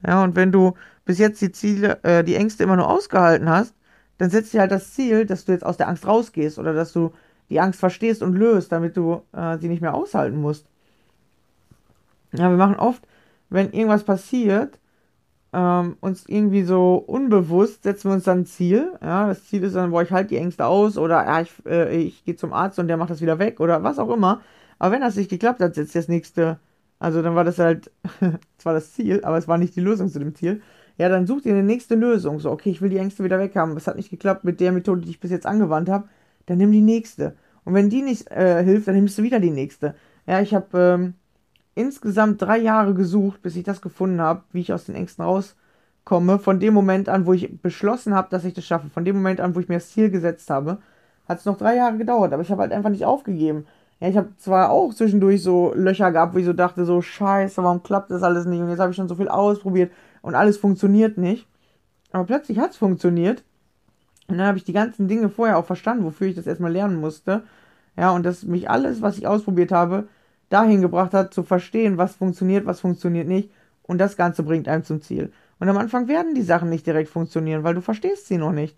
Ja, 0.06 0.24
und 0.24 0.36
wenn 0.36 0.52
du 0.52 0.74
bis 1.04 1.18
jetzt 1.18 1.40
die 1.42 1.52
Ziele, 1.52 2.02
äh, 2.02 2.24
die 2.24 2.36
Ängste 2.36 2.62
immer 2.62 2.76
nur 2.76 2.88
ausgehalten 2.88 3.48
hast, 3.48 3.74
dann 4.16 4.30
setzt 4.30 4.52
dir 4.52 4.60
halt 4.60 4.72
das 4.72 4.92
Ziel, 4.94 5.26
dass 5.26 5.44
du 5.44 5.52
jetzt 5.52 5.66
aus 5.66 5.76
der 5.76 5.88
Angst 5.88 6.06
rausgehst 6.06 6.58
oder 6.58 6.72
dass 6.72 6.92
du 6.92 7.12
die 7.50 7.60
Angst 7.60 7.80
verstehst 7.80 8.22
und 8.22 8.34
löst, 8.34 8.72
damit 8.72 8.96
du 8.96 9.22
äh, 9.32 9.58
sie 9.58 9.68
nicht 9.68 9.82
mehr 9.82 9.94
aushalten 9.94 10.40
musst. 10.40 10.66
Ja, 12.32 12.50
wir 12.50 12.56
machen 12.56 12.76
oft, 12.76 13.02
wenn 13.50 13.72
irgendwas 13.72 14.04
passiert, 14.04 14.78
ähm, 15.52 15.96
uns 16.00 16.26
irgendwie 16.28 16.62
so 16.62 16.96
unbewusst 16.96 17.82
setzen 17.84 18.10
wir 18.10 18.14
uns 18.14 18.24
dann 18.24 18.40
ein 18.40 18.46
Ziel. 18.46 18.92
Ja, 19.02 19.28
das 19.28 19.46
Ziel 19.46 19.62
ist 19.64 19.76
dann, 19.76 19.90
boah, 19.90 20.02
ich 20.02 20.10
halte 20.10 20.30
die 20.30 20.36
Ängste 20.36 20.66
aus 20.66 20.98
oder 20.98 21.24
ja, 21.24 21.40
ich, 21.40 21.52
äh, 21.66 21.96
ich 21.96 22.24
gehe 22.24 22.36
zum 22.36 22.52
Arzt 22.52 22.78
und 22.78 22.88
der 22.88 22.96
macht 22.96 23.10
das 23.10 23.20
wieder 23.22 23.38
weg 23.38 23.60
oder 23.60 23.82
was 23.82 23.98
auch 23.98 24.10
immer. 24.10 24.42
Aber 24.78 24.92
wenn 24.94 25.00
das 25.00 25.16
nicht 25.16 25.30
geklappt 25.30 25.60
hat, 25.60 25.74
setzt 25.74 25.94
das 25.94 26.08
nächste, 26.08 26.58
also 26.98 27.22
dann 27.22 27.34
war 27.34 27.44
das 27.44 27.58
halt 27.58 27.90
zwar 28.58 28.74
das 28.74 28.92
Ziel, 28.92 29.24
aber 29.24 29.38
es 29.38 29.48
war 29.48 29.58
nicht 29.58 29.74
die 29.76 29.80
Lösung 29.80 30.08
zu 30.10 30.18
dem 30.18 30.34
Ziel. 30.34 30.62
Ja, 30.98 31.08
dann 31.08 31.26
such 31.26 31.42
dir 31.42 31.52
eine 31.52 31.62
nächste 31.62 31.94
Lösung. 31.94 32.40
So, 32.40 32.50
okay, 32.50 32.70
ich 32.70 32.82
will 32.82 32.90
die 32.90 32.98
Ängste 32.98 33.24
wieder 33.24 33.38
weghaben. 33.38 33.76
Es 33.76 33.86
hat 33.86 33.96
nicht 33.96 34.10
geklappt 34.10 34.44
mit 34.44 34.60
der 34.60 34.72
Methode, 34.72 35.02
die 35.02 35.10
ich 35.10 35.20
bis 35.20 35.30
jetzt 35.30 35.46
angewandt 35.46 35.88
habe. 35.88 36.08
Dann 36.46 36.58
nimm 36.58 36.72
die 36.72 36.80
nächste. 36.80 37.36
Und 37.64 37.74
wenn 37.74 37.88
die 37.90 38.02
nicht 38.02 38.30
äh, 38.30 38.64
hilft, 38.64 38.88
dann 38.88 38.96
nimmst 38.96 39.16
du 39.18 39.22
wieder 39.22 39.40
die 39.40 39.50
nächste. 39.50 39.94
Ja, 40.26 40.40
ich 40.40 40.54
habe 40.54 40.78
ähm, 40.78 41.14
insgesamt 41.78 42.42
drei 42.42 42.58
Jahre 42.58 42.92
gesucht, 42.92 43.40
bis 43.40 43.56
ich 43.56 43.64
das 43.64 43.80
gefunden 43.80 44.20
habe, 44.20 44.42
wie 44.52 44.60
ich 44.60 44.72
aus 44.72 44.84
den 44.84 44.96
Ängsten 44.96 45.24
rauskomme. 45.24 46.38
Von 46.38 46.60
dem 46.60 46.74
Moment 46.74 47.08
an, 47.08 47.24
wo 47.24 47.32
ich 47.32 47.62
beschlossen 47.62 48.14
habe, 48.14 48.28
dass 48.30 48.44
ich 48.44 48.54
das 48.54 48.64
schaffe, 48.64 48.88
von 48.88 49.04
dem 49.04 49.16
Moment 49.16 49.40
an, 49.40 49.54
wo 49.54 49.60
ich 49.60 49.68
mir 49.68 49.76
das 49.76 49.90
Ziel 49.90 50.10
gesetzt 50.10 50.50
habe, 50.50 50.78
hat 51.28 51.38
es 51.38 51.44
noch 51.44 51.56
drei 51.56 51.76
Jahre 51.76 51.96
gedauert. 51.96 52.32
Aber 52.32 52.42
ich 52.42 52.50
habe 52.50 52.62
halt 52.62 52.72
einfach 52.72 52.90
nicht 52.90 53.04
aufgegeben. 53.04 53.66
Ja, 54.00 54.08
ich 54.08 54.16
habe 54.16 54.28
zwar 54.36 54.70
auch 54.70 54.92
zwischendurch 54.92 55.42
so 55.42 55.72
Löcher 55.74 56.12
gehabt, 56.12 56.34
wo 56.34 56.38
ich 56.38 56.46
so 56.46 56.52
dachte, 56.52 56.84
so 56.84 57.00
scheiße, 57.00 57.62
warum 57.62 57.82
klappt 57.82 58.10
das 58.10 58.22
alles 58.22 58.46
nicht? 58.46 58.60
Und 58.60 58.68
jetzt 58.70 58.80
habe 58.80 58.90
ich 58.90 58.96
schon 58.96 59.08
so 59.08 59.14
viel 59.14 59.28
ausprobiert 59.28 59.92
und 60.22 60.34
alles 60.34 60.56
funktioniert 60.58 61.16
nicht. 61.18 61.46
Aber 62.12 62.24
plötzlich 62.24 62.58
hat 62.58 62.72
es 62.72 62.76
funktioniert. 62.76 63.44
Und 64.28 64.38
dann 64.38 64.46
habe 64.46 64.58
ich 64.58 64.64
die 64.64 64.72
ganzen 64.72 65.08
Dinge 65.08 65.28
vorher 65.28 65.58
auch 65.58 65.64
verstanden, 65.64 66.04
wofür 66.04 66.28
ich 66.28 66.34
das 66.34 66.46
erstmal 66.46 66.72
lernen 66.72 67.00
musste. 67.00 67.42
Ja, 67.96 68.10
und 68.10 68.24
dass 68.24 68.44
mich 68.44 68.70
alles, 68.70 69.02
was 69.02 69.18
ich 69.18 69.26
ausprobiert 69.26 69.72
habe, 69.72 70.08
dahin 70.48 70.80
gebracht 70.80 71.14
hat, 71.14 71.34
zu 71.34 71.42
verstehen, 71.42 71.98
was 71.98 72.16
funktioniert, 72.16 72.66
was 72.66 72.80
funktioniert 72.80 73.28
nicht. 73.28 73.50
Und 73.82 73.98
das 73.98 74.16
Ganze 74.16 74.42
bringt 74.42 74.68
einem 74.68 74.84
zum 74.84 75.00
Ziel. 75.00 75.32
Und 75.58 75.68
am 75.68 75.76
Anfang 75.76 76.08
werden 76.08 76.34
die 76.34 76.42
Sachen 76.42 76.68
nicht 76.68 76.86
direkt 76.86 77.08
funktionieren, 77.08 77.64
weil 77.64 77.74
du 77.74 77.80
verstehst 77.80 78.26
sie 78.26 78.38
noch 78.38 78.52
nicht. 78.52 78.76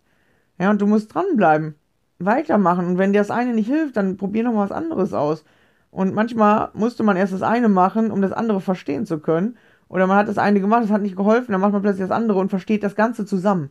Ja, 0.59 0.71
und 0.71 0.81
du 0.81 0.87
musst 0.87 1.15
dranbleiben. 1.15 1.75
Weitermachen. 2.19 2.87
Und 2.87 2.99
wenn 2.99 3.13
dir 3.13 3.21
das 3.21 3.31
eine 3.31 3.55
nicht 3.55 3.69
hilft, 3.69 3.97
dann 3.97 4.17
probier 4.17 4.45
noch 4.45 4.53
mal 4.53 4.65
was 4.65 4.73
anderes 4.73 5.13
aus. 5.13 5.45
Und 5.91 6.15
manchmal 6.15 6.71
musste 6.75 7.03
man 7.03 7.17
erst 7.17 7.33
das 7.33 7.43
eine 7.43 7.69
machen, 7.69 8.11
um 8.11 8.23
das 8.23 8.33
andere 8.33 8.61
verstehen 8.61 9.07
zu 9.07 9.19
können. 9.19 9.57
Oder 9.89 10.07
man 10.07 10.19
hat 10.19 10.29
das 10.29 10.39
eine 10.39 10.61
gemacht, 10.61 10.85
das 10.85 10.91
hat 10.91 11.03
nicht 11.03 11.17
geholfen, 11.17 11.51
dann 11.51 11.61
macht 11.61 11.73
man 11.73 11.83
plötzlich 11.83 12.07
das 12.07 12.17
andere 12.17 12.39
und 12.39 12.49
versteht 12.49 12.85
das 12.85 12.95
Ganze 12.95 13.27
zusammen. 13.27 13.71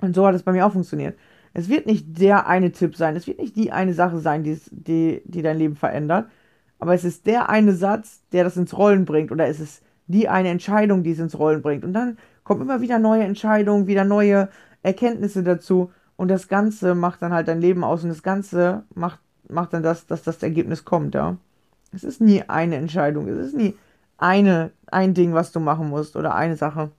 Und 0.00 0.14
so 0.16 0.26
hat 0.26 0.34
es 0.34 0.42
bei 0.42 0.52
mir 0.52 0.66
auch 0.66 0.72
funktioniert. 0.72 1.16
Es 1.52 1.68
wird 1.68 1.86
nicht 1.86 2.20
der 2.20 2.48
eine 2.48 2.72
Tipp 2.72 2.96
sein, 2.96 3.14
es 3.14 3.28
wird 3.28 3.38
nicht 3.38 3.54
die 3.54 3.70
eine 3.70 3.94
Sache 3.94 4.18
sein, 4.18 4.42
die, 4.42 5.22
die 5.24 5.42
dein 5.42 5.58
Leben 5.58 5.76
verändert, 5.76 6.28
aber 6.84 6.92
es 6.92 7.04
ist 7.04 7.26
der 7.26 7.48
eine 7.48 7.72
Satz, 7.72 8.20
der 8.32 8.44
das 8.44 8.58
ins 8.58 8.76
Rollen 8.76 9.06
bringt, 9.06 9.32
oder 9.32 9.46
es 9.46 9.58
ist 9.58 9.82
die 10.06 10.28
eine 10.28 10.50
Entscheidung, 10.50 11.02
die 11.02 11.12
es 11.12 11.18
ins 11.18 11.38
Rollen 11.38 11.62
bringt. 11.62 11.82
Und 11.82 11.94
dann 11.94 12.18
kommen 12.42 12.60
immer 12.60 12.82
wieder 12.82 12.98
neue 12.98 13.22
Entscheidungen, 13.22 13.86
wieder 13.86 14.04
neue 14.04 14.50
Erkenntnisse 14.82 15.42
dazu, 15.42 15.90
und 16.16 16.28
das 16.28 16.46
Ganze 16.46 16.94
macht 16.94 17.22
dann 17.22 17.32
halt 17.32 17.48
dein 17.48 17.62
Leben 17.62 17.84
aus, 17.84 18.02
und 18.02 18.10
das 18.10 18.22
Ganze 18.22 18.82
macht, 18.94 19.18
macht 19.48 19.72
dann 19.72 19.82
das, 19.82 20.06
dass 20.06 20.24
das 20.24 20.42
Ergebnis 20.42 20.84
kommt, 20.84 21.14
ja. 21.14 21.38
Es 21.94 22.04
ist 22.04 22.20
nie 22.20 22.42
eine 22.48 22.76
Entscheidung, 22.76 23.28
es 23.28 23.46
ist 23.46 23.56
nie 23.56 23.74
eine, 24.18 24.70
ein 24.88 25.14
Ding, 25.14 25.32
was 25.32 25.52
du 25.52 25.60
machen 25.60 25.88
musst 25.88 26.16
oder 26.16 26.34
eine 26.34 26.56
Sache. 26.56 26.90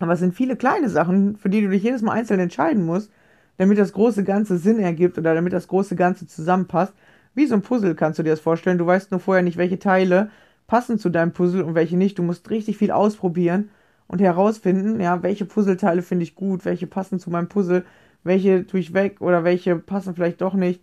Aber 0.00 0.14
es 0.14 0.18
sind 0.18 0.34
viele 0.34 0.56
kleine 0.56 0.88
Sachen, 0.88 1.36
für 1.36 1.50
die 1.50 1.60
du 1.60 1.68
dich 1.68 1.84
jedes 1.84 2.02
Mal 2.02 2.14
einzeln 2.14 2.40
entscheiden 2.40 2.84
musst, 2.84 3.12
damit 3.58 3.78
das 3.78 3.92
große 3.92 4.24
Ganze 4.24 4.58
Sinn 4.58 4.80
ergibt 4.80 5.18
oder 5.18 5.36
damit 5.36 5.52
das 5.52 5.68
große 5.68 5.94
Ganze 5.94 6.26
zusammenpasst. 6.26 6.94
Wie 7.34 7.46
so 7.46 7.54
ein 7.54 7.62
Puzzle 7.62 7.94
kannst 7.94 8.18
du 8.18 8.22
dir 8.22 8.30
das 8.30 8.40
vorstellen. 8.40 8.78
Du 8.78 8.86
weißt 8.86 9.10
nur 9.10 9.20
vorher 9.20 9.42
nicht, 9.42 9.56
welche 9.56 9.78
Teile 9.78 10.30
passen 10.66 10.98
zu 10.98 11.10
deinem 11.10 11.32
Puzzle 11.32 11.62
und 11.62 11.74
welche 11.74 11.96
nicht. 11.96 12.18
Du 12.18 12.22
musst 12.22 12.48
richtig 12.50 12.78
viel 12.78 12.90
ausprobieren 12.90 13.70
und 14.06 14.20
herausfinden, 14.20 15.00
ja, 15.00 15.22
welche 15.22 15.44
Puzzleteile 15.44 16.02
finde 16.02 16.24
ich 16.24 16.34
gut, 16.34 16.64
welche 16.64 16.86
passen 16.86 17.18
zu 17.18 17.30
meinem 17.30 17.48
Puzzle, 17.48 17.84
welche 18.24 18.66
tue 18.66 18.80
ich 18.80 18.94
weg 18.94 19.20
oder 19.20 19.44
welche 19.44 19.76
passen 19.76 20.14
vielleicht 20.14 20.40
doch 20.40 20.54
nicht. 20.54 20.82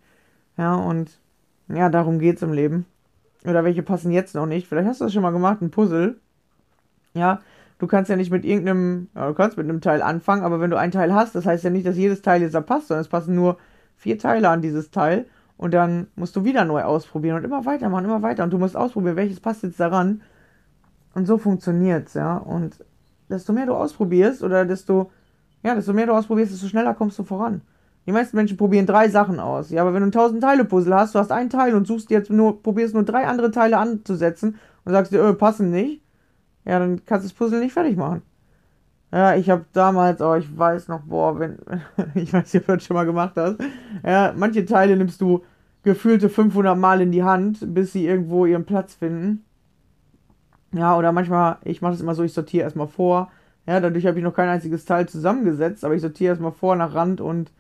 Ja, 0.57 0.75
und 0.75 1.19
ja, 1.67 1.89
darum 1.89 2.19
geht 2.19 2.37
es 2.37 2.41
im 2.41 2.53
Leben. 2.53 2.85
Oder 3.45 3.63
welche 3.63 3.83
passen 3.83 4.11
jetzt 4.11 4.35
noch 4.35 4.45
nicht. 4.45 4.67
Vielleicht 4.67 4.87
hast 4.87 5.01
du 5.01 5.05
das 5.05 5.13
schon 5.13 5.21
mal 5.21 5.31
gemacht, 5.31 5.61
ein 5.61 5.71
Puzzle. 5.71 6.17
Ja, 7.13 7.41
du 7.79 7.87
kannst 7.87 8.09
ja 8.09 8.15
nicht 8.15 8.31
mit 8.31 8.45
irgendeinem, 8.45 9.09
ja, 9.15 9.27
du 9.27 9.33
kannst 9.33 9.57
mit 9.57 9.67
einem 9.67 9.81
Teil 9.81 10.01
anfangen, 10.01 10.43
aber 10.43 10.59
wenn 10.59 10.71
du 10.71 10.77
ein 10.77 10.91
Teil 10.91 11.13
hast, 11.13 11.35
das 11.35 11.45
heißt 11.45 11.63
ja 11.63 11.69
nicht, 11.69 11.85
dass 11.85 11.97
jedes 11.97 12.21
Teil 12.21 12.41
jetzt 12.41 12.55
da 12.55 12.61
passt, 12.61 12.87
sondern 12.87 13.01
es 13.01 13.09
passen 13.09 13.35
nur 13.35 13.57
vier 13.97 14.17
Teile 14.17 14.49
an 14.49 14.61
dieses 14.61 14.91
Teil. 14.91 15.25
Und 15.57 15.73
dann 15.73 16.07
musst 16.15 16.35
du 16.35 16.43
wieder 16.43 16.65
neu 16.65 16.83
ausprobieren 16.83 17.37
und 17.37 17.43
immer 17.43 17.65
weitermachen, 17.65 18.05
immer 18.05 18.21
weiter. 18.21 18.43
Und 18.43 18.51
du 18.51 18.57
musst 18.57 18.75
ausprobieren, 18.75 19.15
welches 19.15 19.39
passt 19.39 19.63
jetzt 19.63 19.79
daran. 19.79 20.21
Und 21.13 21.25
so 21.25 21.37
funktioniert's, 21.37 22.13
ja. 22.13 22.37
Und 22.37 22.83
desto 23.29 23.53
mehr 23.53 23.65
du 23.65 23.73
ausprobierst 23.73 24.43
oder 24.43 24.65
desto, 24.65 25.11
ja, 25.63 25.73
desto 25.75 25.93
mehr 25.93 26.07
du 26.07 26.13
ausprobierst, 26.13 26.53
desto 26.53 26.67
schneller 26.67 26.93
kommst 26.93 27.17
du 27.17 27.23
voran. 27.23 27.61
Die 28.05 28.11
meisten 28.11 28.35
Menschen 28.37 28.57
probieren 28.57 28.85
drei 28.85 29.09
Sachen 29.09 29.39
aus. 29.39 29.71
Ja, 29.71 29.81
aber 29.81 29.93
wenn 29.93 30.01
du 30.01 30.07
ein 30.07 30.13
1000 30.13 30.41
Teile 30.41 30.65
Puzzle 30.65 30.93
hast, 30.93 31.15
du 31.15 31.19
hast 31.19 31.31
einen 31.31 31.49
Teil 31.49 31.73
und 31.73 31.87
suchst 31.87 32.11
jetzt 32.11 32.29
nur, 32.29 32.61
probierst 32.61 32.93
nur 32.93 33.03
drei 33.03 33.25
andere 33.25 33.49
Teile 33.49 33.77
anzusetzen 33.77 34.57
und 34.83 34.91
sagst 34.91 35.11
dir, 35.11 35.23
öh, 35.23 35.33
passen 35.33 35.71
nicht, 35.71 36.03
ja, 36.65 36.79
dann 36.79 37.03
kannst 37.05 37.25
du 37.25 37.29
das 37.29 37.37
Puzzle 37.37 37.59
nicht 37.61 37.73
fertig 37.73 37.97
machen. 37.97 38.21
Ja, 39.15 39.33
ich 39.33 39.49
habe 39.49 39.63
damals, 39.71 40.19
oh, 40.19 40.35
ich 40.35 40.57
weiß 40.57 40.89
noch, 40.89 40.99
boah, 41.03 41.39
wenn, 41.39 41.57
ich 42.15 42.33
weiß 42.33 42.53
nicht, 42.53 42.63
ob 42.63 42.67
du 42.67 42.73
das 42.73 42.83
schon 42.83 42.95
mal 42.95 43.05
gemacht 43.05 43.35
hast. 43.37 43.55
Ja, 44.05 44.33
manche 44.35 44.65
Teile 44.65 44.97
nimmst 44.97 45.21
du 45.21 45.41
gefühlte 45.83 46.27
500 46.27 46.77
Mal 46.77 46.99
in 46.99 47.13
die 47.13 47.23
Hand, 47.23 47.59
bis 47.73 47.93
sie 47.93 48.05
irgendwo 48.05 48.45
ihren 48.45 48.65
Platz 48.65 48.93
finden. 48.95 49.45
Ja, 50.73 50.97
oder 50.97 51.13
manchmal, 51.13 51.59
ich 51.63 51.81
mache 51.81 51.93
das 51.93 52.01
immer 52.01 52.13
so, 52.13 52.23
ich 52.23 52.33
sortiere 52.33 52.63
erstmal 52.63 52.89
vor. 52.89 53.31
Ja, 53.65 53.79
dadurch 53.79 54.05
habe 54.05 54.17
ich 54.17 54.23
noch 54.23 54.33
kein 54.33 54.49
einziges 54.49 54.83
Teil 54.83 55.07
zusammengesetzt, 55.07 55.85
aber 55.85 55.95
ich 55.95 56.01
sortiere 56.01 56.31
erstmal 56.31 56.51
vor 56.51 56.75
nach 56.75 56.93
Rand 56.93 57.21
und, 57.21 57.53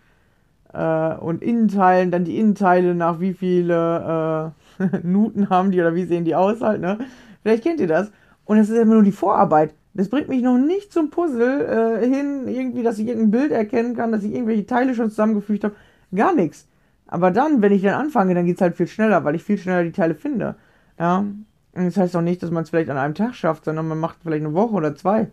äh, 0.73 1.15
und 1.15 1.41
Innenteilen, 1.41 2.11
dann 2.11 2.25
die 2.25 2.37
Innenteile 2.37 2.95
nach 2.95 3.21
wie 3.21 3.33
viele 3.33 4.53
äh, 4.81 4.97
Nuten 5.03 5.49
haben 5.49 5.71
die 5.71 5.79
oder 5.79 5.95
wie 5.95 6.03
sehen 6.03 6.25
die 6.25 6.35
aus 6.35 6.59
halt, 6.59 6.81
ne? 6.81 6.97
Vielleicht 7.43 7.63
kennt 7.63 7.79
ihr 7.79 7.87
das. 7.87 8.11
Und 8.43 8.57
es 8.57 8.69
ist 8.69 8.77
immer 8.77 8.95
nur 8.95 9.03
die 9.03 9.13
Vorarbeit. 9.13 9.73
Das 9.95 10.09
bringt 10.09 10.27
mich 10.27 10.41
noch 10.41 10.57
nicht 10.57 10.91
zum 10.91 11.09
Puzzle 11.09 12.01
äh, 12.01 12.05
hin, 12.05 12.47
irgendwie, 12.47 12.83
dass 12.83 12.99
ich 12.99 13.07
irgendein 13.07 13.31
Bild 13.31 13.51
erkennen 13.51 13.95
kann, 13.95 14.11
dass 14.11 14.23
ich 14.23 14.33
irgendwelche 14.33 14.65
Teile 14.65 14.93
schon 14.93 15.09
zusammengefügt 15.09 15.63
habe. 15.63 15.75
Gar 16.13 16.35
nichts. 16.35 16.67
Aber 17.07 17.31
dann, 17.31 17.61
wenn 17.61 17.71
ich 17.71 17.81
dann 17.81 17.93
anfange, 17.93 18.35
dann 18.35 18.45
geht 18.45 18.57
es 18.57 18.61
halt 18.61 18.75
viel 18.75 18.87
schneller, 18.87 19.23
weil 19.23 19.35
ich 19.35 19.43
viel 19.43 19.57
schneller 19.57 19.85
die 19.85 19.93
Teile 19.93 20.13
finde. 20.13 20.55
Ja. 20.99 21.19
Und 21.19 21.45
das 21.73 21.95
heißt 21.95 22.15
auch 22.17 22.21
nicht, 22.21 22.43
dass 22.43 22.51
man 22.51 22.63
es 22.63 22.69
vielleicht 22.69 22.89
an 22.89 22.97
einem 22.97 23.15
Tag 23.15 23.35
schafft, 23.35 23.65
sondern 23.65 23.87
man 23.87 23.99
macht 23.99 24.17
vielleicht 24.21 24.45
eine 24.45 24.53
Woche 24.53 24.73
oder 24.73 24.95
zwei. 24.95 25.31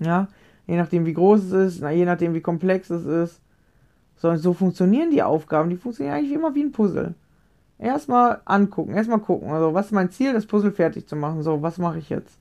Ja. 0.00 0.28
Je 0.66 0.76
nachdem, 0.76 1.06
wie 1.06 1.14
groß 1.14 1.44
es 1.44 1.52
ist, 1.52 1.80
na, 1.80 1.90
je 1.90 2.04
nachdem, 2.04 2.34
wie 2.34 2.42
komplex 2.42 2.90
es 2.90 3.06
ist. 3.06 3.40
So, 4.16 4.36
so 4.36 4.52
funktionieren 4.52 5.10
die 5.10 5.22
Aufgaben. 5.22 5.70
Die 5.70 5.76
funktionieren 5.76 6.16
eigentlich 6.16 6.32
immer 6.32 6.54
wie 6.54 6.64
ein 6.64 6.72
Puzzle. 6.72 7.14
Erstmal 7.78 8.40
angucken, 8.44 8.92
erstmal 8.92 9.20
gucken. 9.20 9.50
Also, 9.50 9.72
was 9.72 9.86
ist 9.86 9.92
mein 9.92 10.10
Ziel, 10.10 10.34
das 10.34 10.46
Puzzle 10.46 10.72
fertig 10.72 11.06
zu 11.06 11.16
machen? 11.16 11.42
So, 11.42 11.62
was 11.62 11.78
mache 11.78 11.98
ich 11.98 12.10
jetzt? 12.10 12.38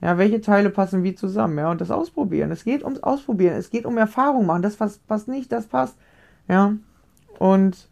Ja, 0.00 0.18
welche 0.18 0.40
Teile 0.40 0.70
passen 0.70 1.02
wie 1.02 1.14
zusammen? 1.14 1.58
Ja, 1.58 1.70
und 1.70 1.80
das 1.80 1.90
Ausprobieren. 1.90 2.50
Es 2.50 2.64
geht 2.64 2.84
ums 2.84 3.02
Ausprobieren. 3.02 3.56
Es 3.56 3.70
geht 3.70 3.86
um 3.86 3.96
Erfahrung 3.96 4.46
machen. 4.46 4.62
Das 4.62 4.76
passt 4.76 5.28
nicht, 5.28 5.50
das 5.52 5.66
passt. 5.66 5.96
Ja. 6.48 6.74
Und 7.38 7.88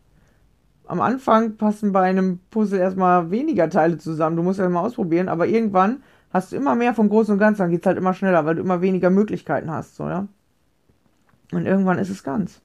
am 0.87 1.01
Anfang 1.01 1.57
passen 1.57 1.93
bei 1.93 2.03
einem 2.03 2.41
Puzzle 2.51 2.79
erstmal 2.79 3.31
weniger 3.31 3.71
Teile 3.71 3.99
zusammen. 3.99 4.37
Du 4.37 4.43
musst 4.43 4.61
erstmal 4.61 4.85
ausprobieren, 4.85 5.29
aber 5.29 5.47
irgendwann 5.47 6.03
hast 6.31 6.53
du 6.53 6.57
immer 6.57 6.75
mehr 6.75 6.95
vom 6.95 7.09
Großen 7.09 7.33
und 7.33 7.39
Ganzen. 7.39 7.63
Dann 7.63 7.71
geht 7.71 7.81
es 7.81 7.87
halt 7.87 7.97
immer 7.97 8.13
schneller, 8.13 8.45
weil 8.45 8.57
du 8.57 8.63
immer 8.63 8.83
weniger 8.83 9.09
Möglichkeiten 9.09 9.71
hast, 9.71 9.97
so, 9.97 10.09
ja. 10.09 10.27
Und 11.53 11.67
irgendwann 11.67 11.99
ist 11.99 12.11
es 12.11 12.23
ganz. 12.23 12.61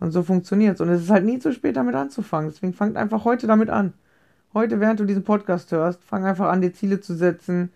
Und 0.00 0.10
so 0.10 0.22
funktioniert 0.22 0.74
es. 0.74 0.80
Und 0.80 0.88
es 0.88 1.02
ist 1.02 1.10
halt 1.10 1.24
nie 1.24 1.38
zu 1.38 1.52
spät, 1.52 1.76
damit 1.76 1.94
anzufangen. 1.94 2.50
Deswegen 2.50 2.72
fangt 2.72 2.96
einfach 2.96 3.24
heute 3.24 3.46
damit 3.46 3.70
an. 3.70 3.92
Heute, 4.52 4.80
während 4.80 4.98
du 4.98 5.04
diesen 5.04 5.22
Podcast 5.22 5.70
hörst, 5.72 6.02
fang 6.02 6.24
einfach 6.24 6.48
an, 6.50 6.60
dir 6.60 6.74
Ziele 6.74 7.00
zu 7.00 7.14
setzen, 7.14 7.70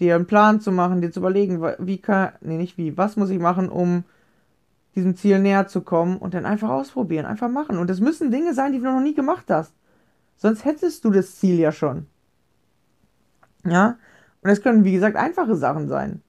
dir 0.00 0.14
einen 0.16 0.26
Plan 0.26 0.60
zu 0.60 0.72
machen, 0.72 1.00
dir 1.00 1.12
zu 1.12 1.20
überlegen, 1.20 1.62
wie 1.78 1.98
kann, 1.98 2.32
nee, 2.40 2.56
nicht 2.56 2.78
wie, 2.78 2.96
was 2.96 3.16
muss 3.16 3.30
ich 3.30 3.38
machen, 3.38 3.68
um 3.68 4.04
diesem 4.94 5.16
Ziel 5.16 5.38
näher 5.38 5.66
zu 5.66 5.80
kommen 5.80 6.16
und 6.18 6.34
dann 6.34 6.46
einfach 6.46 6.70
ausprobieren, 6.70 7.26
einfach 7.26 7.48
machen. 7.48 7.78
Und 7.78 7.90
es 7.90 8.00
müssen 8.00 8.30
Dinge 8.30 8.54
sein, 8.54 8.72
die 8.72 8.78
du 8.78 8.84
noch 8.84 9.00
nie 9.00 9.14
gemacht 9.14 9.46
hast. 9.48 9.72
Sonst 10.36 10.64
hättest 10.64 11.04
du 11.04 11.10
das 11.10 11.36
Ziel 11.36 11.58
ja 11.58 11.72
schon. 11.72 12.06
Ja? 13.64 13.96
Und 14.42 14.50
es 14.50 14.62
können, 14.62 14.84
wie 14.84 14.92
gesagt, 14.92 15.16
einfache 15.16 15.56
Sachen 15.56 15.88
sein. 15.88 16.22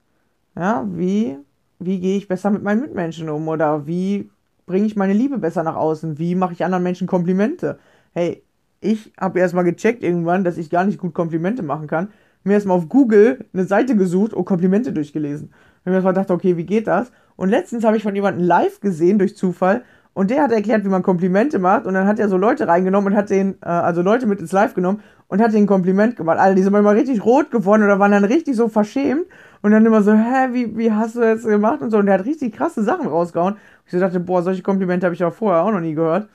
Ja, 0.56 0.86
wie, 0.88 1.36
wie 1.78 2.00
gehe 2.00 2.16
ich 2.16 2.28
besser 2.28 2.50
mit 2.50 2.62
meinen 2.62 2.80
Mitmenschen 2.80 3.28
um? 3.28 3.46
Oder 3.48 3.86
wie 3.86 4.30
bringe 4.64 4.86
ich 4.86 4.96
meine 4.96 5.12
Liebe 5.12 5.38
besser 5.38 5.62
nach 5.62 5.76
außen? 5.76 6.18
Wie 6.18 6.34
mache 6.34 6.54
ich 6.54 6.64
anderen 6.64 6.82
Menschen 6.82 7.06
Komplimente? 7.06 7.78
Hey, 8.14 8.42
ich 8.80 9.12
habe 9.18 9.38
erstmal 9.38 9.64
gecheckt 9.64 10.02
irgendwann, 10.02 10.44
dass 10.44 10.56
ich 10.56 10.70
gar 10.70 10.84
nicht 10.84 10.98
gut 10.98 11.14
Komplimente 11.14 11.62
machen 11.62 11.86
kann. 11.86 12.08
Mir 12.46 12.54
erstmal 12.54 12.76
auf 12.76 12.88
Google 12.88 13.44
eine 13.52 13.64
Seite 13.64 13.96
gesucht 13.96 14.32
und 14.32 14.44
Komplimente 14.44 14.92
durchgelesen. 14.92 15.48
Und 15.84 15.90
mir 15.90 15.94
erstmal 15.94 16.14
gedacht, 16.14 16.30
okay, 16.30 16.56
wie 16.56 16.64
geht 16.64 16.86
das? 16.86 17.10
Und 17.34 17.48
letztens 17.48 17.84
habe 17.84 17.96
ich 17.96 18.02
von 18.02 18.14
jemandem 18.14 18.46
live 18.46 18.80
gesehen 18.80 19.18
durch 19.18 19.36
Zufall 19.36 19.82
und 20.14 20.30
der 20.30 20.44
hat 20.44 20.52
erklärt, 20.52 20.84
wie 20.84 20.88
man 20.88 21.02
Komplimente 21.02 21.58
macht. 21.58 21.86
Und 21.86 21.94
dann 21.94 22.06
hat 22.06 22.18
er 22.20 22.28
so 22.28 22.36
Leute 22.36 22.68
reingenommen 22.68 23.12
und 23.12 23.18
hat 23.18 23.30
den, 23.30 23.56
äh, 23.62 23.68
also 23.68 24.00
Leute 24.00 24.26
mit 24.26 24.40
ins 24.40 24.52
Live 24.52 24.74
genommen 24.74 25.00
und 25.26 25.42
hat 25.42 25.52
denen 25.52 25.64
ein 25.64 25.66
Kompliment 25.66 26.14
gemacht. 26.14 26.38
Alle, 26.38 26.54
die 26.54 26.62
sind 26.62 26.72
immer 26.72 26.94
richtig 26.94 27.24
rot 27.24 27.50
geworden 27.50 27.82
oder 27.82 27.98
waren 27.98 28.12
dann 28.12 28.24
richtig 28.24 28.54
so 28.54 28.68
verschämt. 28.68 29.26
Und 29.62 29.72
dann 29.72 29.84
immer 29.84 30.02
so, 30.02 30.12
hä, 30.14 30.50
wie, 30.52 30.78
wie 30.78 30.92
hast 30.92 31.16
du 31.16 31.20
das 31.20 31.42
gemacht 31.42 31.82
und 31.82 31.90
so. 31.90 31.98
Und 31.98 32.06
der 32.06 32.20
hat 32.20 32.24
richtig 32.24 32.54
krasse 32.54 32.84
Sachen 32.84 33.08
rausgehauen. 33.08 33.56
Ich 33.84 33.92
so 33.92 33.98
dachte, 33.98 34.20
boah, 34.20 34.42
solche 34.42 34.62
Komplimente 34.62 35.04
habe 35.04 35.14
ich 35.14 35.24
auch 35.24 35.34
vorher 35.34 35.62
auch 35.62 35.72
noch 35.72 35.80
nie 35.80 35.94
gehört. 35.94 36.28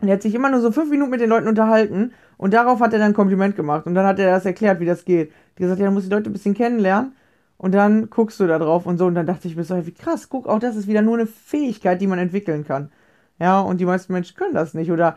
Und 0.00 0.08
er 0.08 0.14
hat 0.14 0.22
sich 0.22 0.34
immer 0.34 0.50
nur 0.50 0.60
so 0.60 0.70
fünf 0.70 0.90
Minuten 0.90 1.10
mit 1.10 1.20
den 1.20 1.28
Leuten 1.28 1.48
unterhalten. 1.48 2.12
Und 2.36 2.54
darauf 2.54 2.80
hat 2.80 2.92
er 2.92 3.00
dann 3.00 3.12
ein 3.12 3.14
Kompliment 3.14 3.56
gemacht. 3.56 3.86
Und 3.86 3.94
dann 3.94 4.06
hat 4.06 4.18
er 4.18 4.30
das 4.30 4.46
erklärt, 4.46 4.78
wie 4.80 4.86
das 4.86 5.04
geht. 5.04 5.32
Die 5.56 5.62
gesagt, 5.62 5.80
ja, 5.80 5.86
du 5.86 5.92
musst 5.92 6.06
die 6.06 6.14
Leute 6.14 6.30
ein 6.30 6.32
bisschen 6.32 6.54
kennenlernen. 6.54 7.16
Und 7.56 7.74
dann 7.74 8.08
guckst 8.08 8.38
du 8.38 8.46
da 8.46 8.58
drauf 8.58 8.86
und 8.86 8.98
so. 8.98 9.06
Und 9.06 9.16
dann 9.16 9.26
dachte 9.26 9.48
ich 9.48 9.56
mir 9.56 9.64
so, 9.64 9.86
wie 9.86 9.92
krass, 9.92 10.28
guck, 10.28 10.46
auch 10.46 10.60
das 10.60 10.76
ist 10.76 10.86
wieder 10.86 11.02
nur 11.02 11.14
eine 11.14 11.26
Fähigkeit, 11.26 12.00
die 12.00 12.06
man 12.06 12.20
entwickeln 12.20 12.64
kann. 12.64 12.92
Ja, 13.40 13.60
und 13.60 13.80
die 13.80 13.84
meisten 13.84 14.12
Menschen 14.12 14.36
können 14.36 14.54
das 14.54 14.74
nicht. 14.74 14.92
Oder 14.92 15.16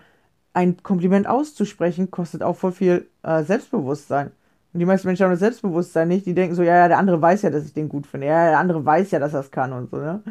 ein 0.54 0.82
Kompliment 0.82 1.28
auszusprechen, 1.28 2.10
kostet 2.10 2.42
auch 2.42 2.56
voll 2.56 2.72
viel 2.72 3.08
äh, 3.24 3.44
Selbstbewusstsein. 3.44 4.32
Und 4.74 4.80
die 4.80 4.86
meisten 4.86 5.08
Menschen 5.08 5.26
haben 5.26 5.32
das 5.32 5.40
Selbstbewusstsein 5.40 6.08
nicht. 6.08 6.26
Die 6.26 6.34
denken 6.34 6.56
so, 6.56 6.64
ja, 6.64 6.76
ja, 6.76 6.88
der 6.88 6.98
andere 6.98 7.22
weiß 7.22 7.44
ja, 7.44 7.52
dass 7.52 7.66
ich 7.66 7.74
den 7.74 7.88
gut 7.88 8.08
finde. 8.08 8.28
Ja, 8.28 8.50
der 8.50 8.60
andere 8.60 8.84
weiß 8.84 9.12
ja, 9.12 9.20
dass 9.20 9.34
er 9.34 9.42
es 9.42 9.52
kann 9.52 9.74
und 9.74 9.92
so, 9.92 9.98
ne? 9.98 10.24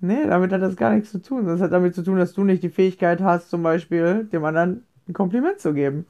Nee, 0.00 0.26
damit 0.26 0.52
hat 0.52 0.62
das 0.62 0.76
gar 0.76 0.92
nichts 0.94 1.10
zu 1.10 1.20
tun. 1.20 1.46
Das 1.46 1.60
hat 1.60 1.72
damit 1.72 1.94
zu 1.94 2.02
tun, 2.02 2.18
dass 2.18 2.32
du 2.32 2.44
nicht 2.44 2.62
die 2.62 2.68
Fähigkeit 2.70 3.20
hast, 3.20 3.50
zum 3.50 3.62
Beispiel 3.62 4.24
dem 4.24 4.44
anderen 4.44 4.84
ein 5.08 5.12
Kompliment 5.12 5.58
zu 5.60 5.74
geben. 5.74 6.06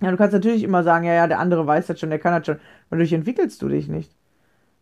Ja, 0.00 0.10
du 0.10 0.16
kannst 0.16 0.34
natürlich 0.34 0.62
immer 0.62 0.82
sagen, 0.82 1.04
ja, 1.04 1.14
ja, 1.14 1.26
der 1.26 1.38
andere 1.38 1.66
weiß 1.66 1.86
das 1.86 2.00
schon, 2.00 2.10
der 2.10 2.18
kann 2.18 2.32
das 2.32 2.46
schon. 2.46 2.60
Dadurch 2.90 3.12
entwickelst 3.12 3.60
du 3.62 3.68
dich 3.68 3.88
nicht. 3.88 4.14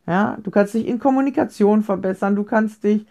Ja, 0.07 0.39
du 0.43 0.51
kannst 0.51 0.75
dich 0.75 0.87
in 0.87 0.99
Kommunikation 0.99 1.83
verbessern, 1.83 2.37
du 2.37 2.45
kannst 2.45 2.85
dich 2.85 3.07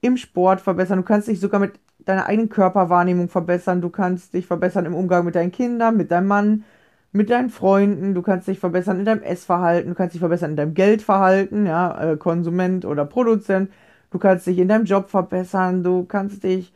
im 0.00 0.16
Sport 0.16 0.60
verbessern, 0.60 0.98
du 0.98 1.04
kannst 1.04 1.28
dich 1.28 1.40
sogar 1.40 1.60
mit 1.60 1.78
deiner 1.98 2.26
eigenen 2.26 2.48
Körperwahrnehmung 2.48 3.28
verbessern, 3.28 3.80
du 3.80 3.90
kannst 3.90 4.32
dich 4.34 4.46
verbessern 4.46 4.86
im 4.86 4.94
Umgang 4.94 5.24
mit 5.24 5.34
deinen 5.34 5.52
Kindern, 5.52 5.96
mit 5.96 6.10
deinem 6.10 6.28
Mann, 6.28 6.64
mit 7.12 7.30
deinen 7.30 7.50
Freunden, 7.50 8.14
du 8.14 8.22
kannst 8.22 8.48
dich 8.48 8.58
verbessern 8.58 8.98
in 8.98 9.04
deinem 9.04 9.22
Essverhalten, 9.22 9.90
du 9.90 9.94
kannst 9.94 10.14
dich 10.14 10.20
verbessern 10.20 10.50
in 10.50 10.56
deinem 10.56 10.74
Geldverhalten, 10.74 11.66
ja, 11.66 12.12
äh, 12.12 12.16
Konsument 12.16 12.84
oder 12.84 13.04
Produzent, 13.04 13.70
du 14.10 14.18
kannst 14.18 14.46
dich 14.46 14.58
in 14.58 14.68
deinem 14.68 14.84
Job 14.84 15.08
verbessern, 15.10 15.82
du 15.82 16.04
kannst 16.04 16.44
dich 16.44 16.72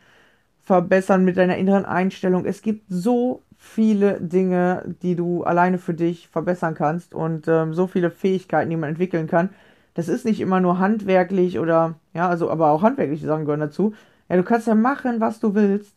verbessern 0.63 1.25
mit 1.25 1.37
deiner 1.37 1.57
inneren 1.57 1.85
Einstellung. 1.85 2.45
Es 2.45 2.61
gibt 2.61 2.85
so 2.89 3.43
viele 3.57 4.19
Dinge, 4.21 4.95
die 5.01 5.15
du 5.15 5.43
alleine 5.43 5.77
für 5.77 5.93
dich 5.93 6.27
verbessern 6.29 6.75
kannst 6.75 7.13
und 7.13 7.47
ähm, 7.47 7.73
so 7.73 7.87
viele 7.87 8.11
Fähigkeiten, 8.11 8.69
die 8.69 8.75
man 8.77 8.89
entwickeln 8.89 9.27
kann. 9.27 9.49
Das 9.93 10.09
ist 10.09 10.25
nicht 10.25 10.41
immer 10.41 10.59
nur 10.59 10.79
handwerklich 10.79 11.59
oder, 11.59 11.95
ja, 12.13 12.27
also, 12.27 12.49
aber 12.49 12.71
auch 12.71 12.81
handwerkliche 12.81 13.27
Sachen 13.27 13.45
gehören 13.45 13.59
dazu. 13.59 13.93
Ja, 14.29 14.37
du 14.37 14.43
kannst 14.43 14.67
ja 14.67 14.75
machen, 14.75 15.21
was 15.21 15.39
du 15.39 15.53
willst. 15.55 15.95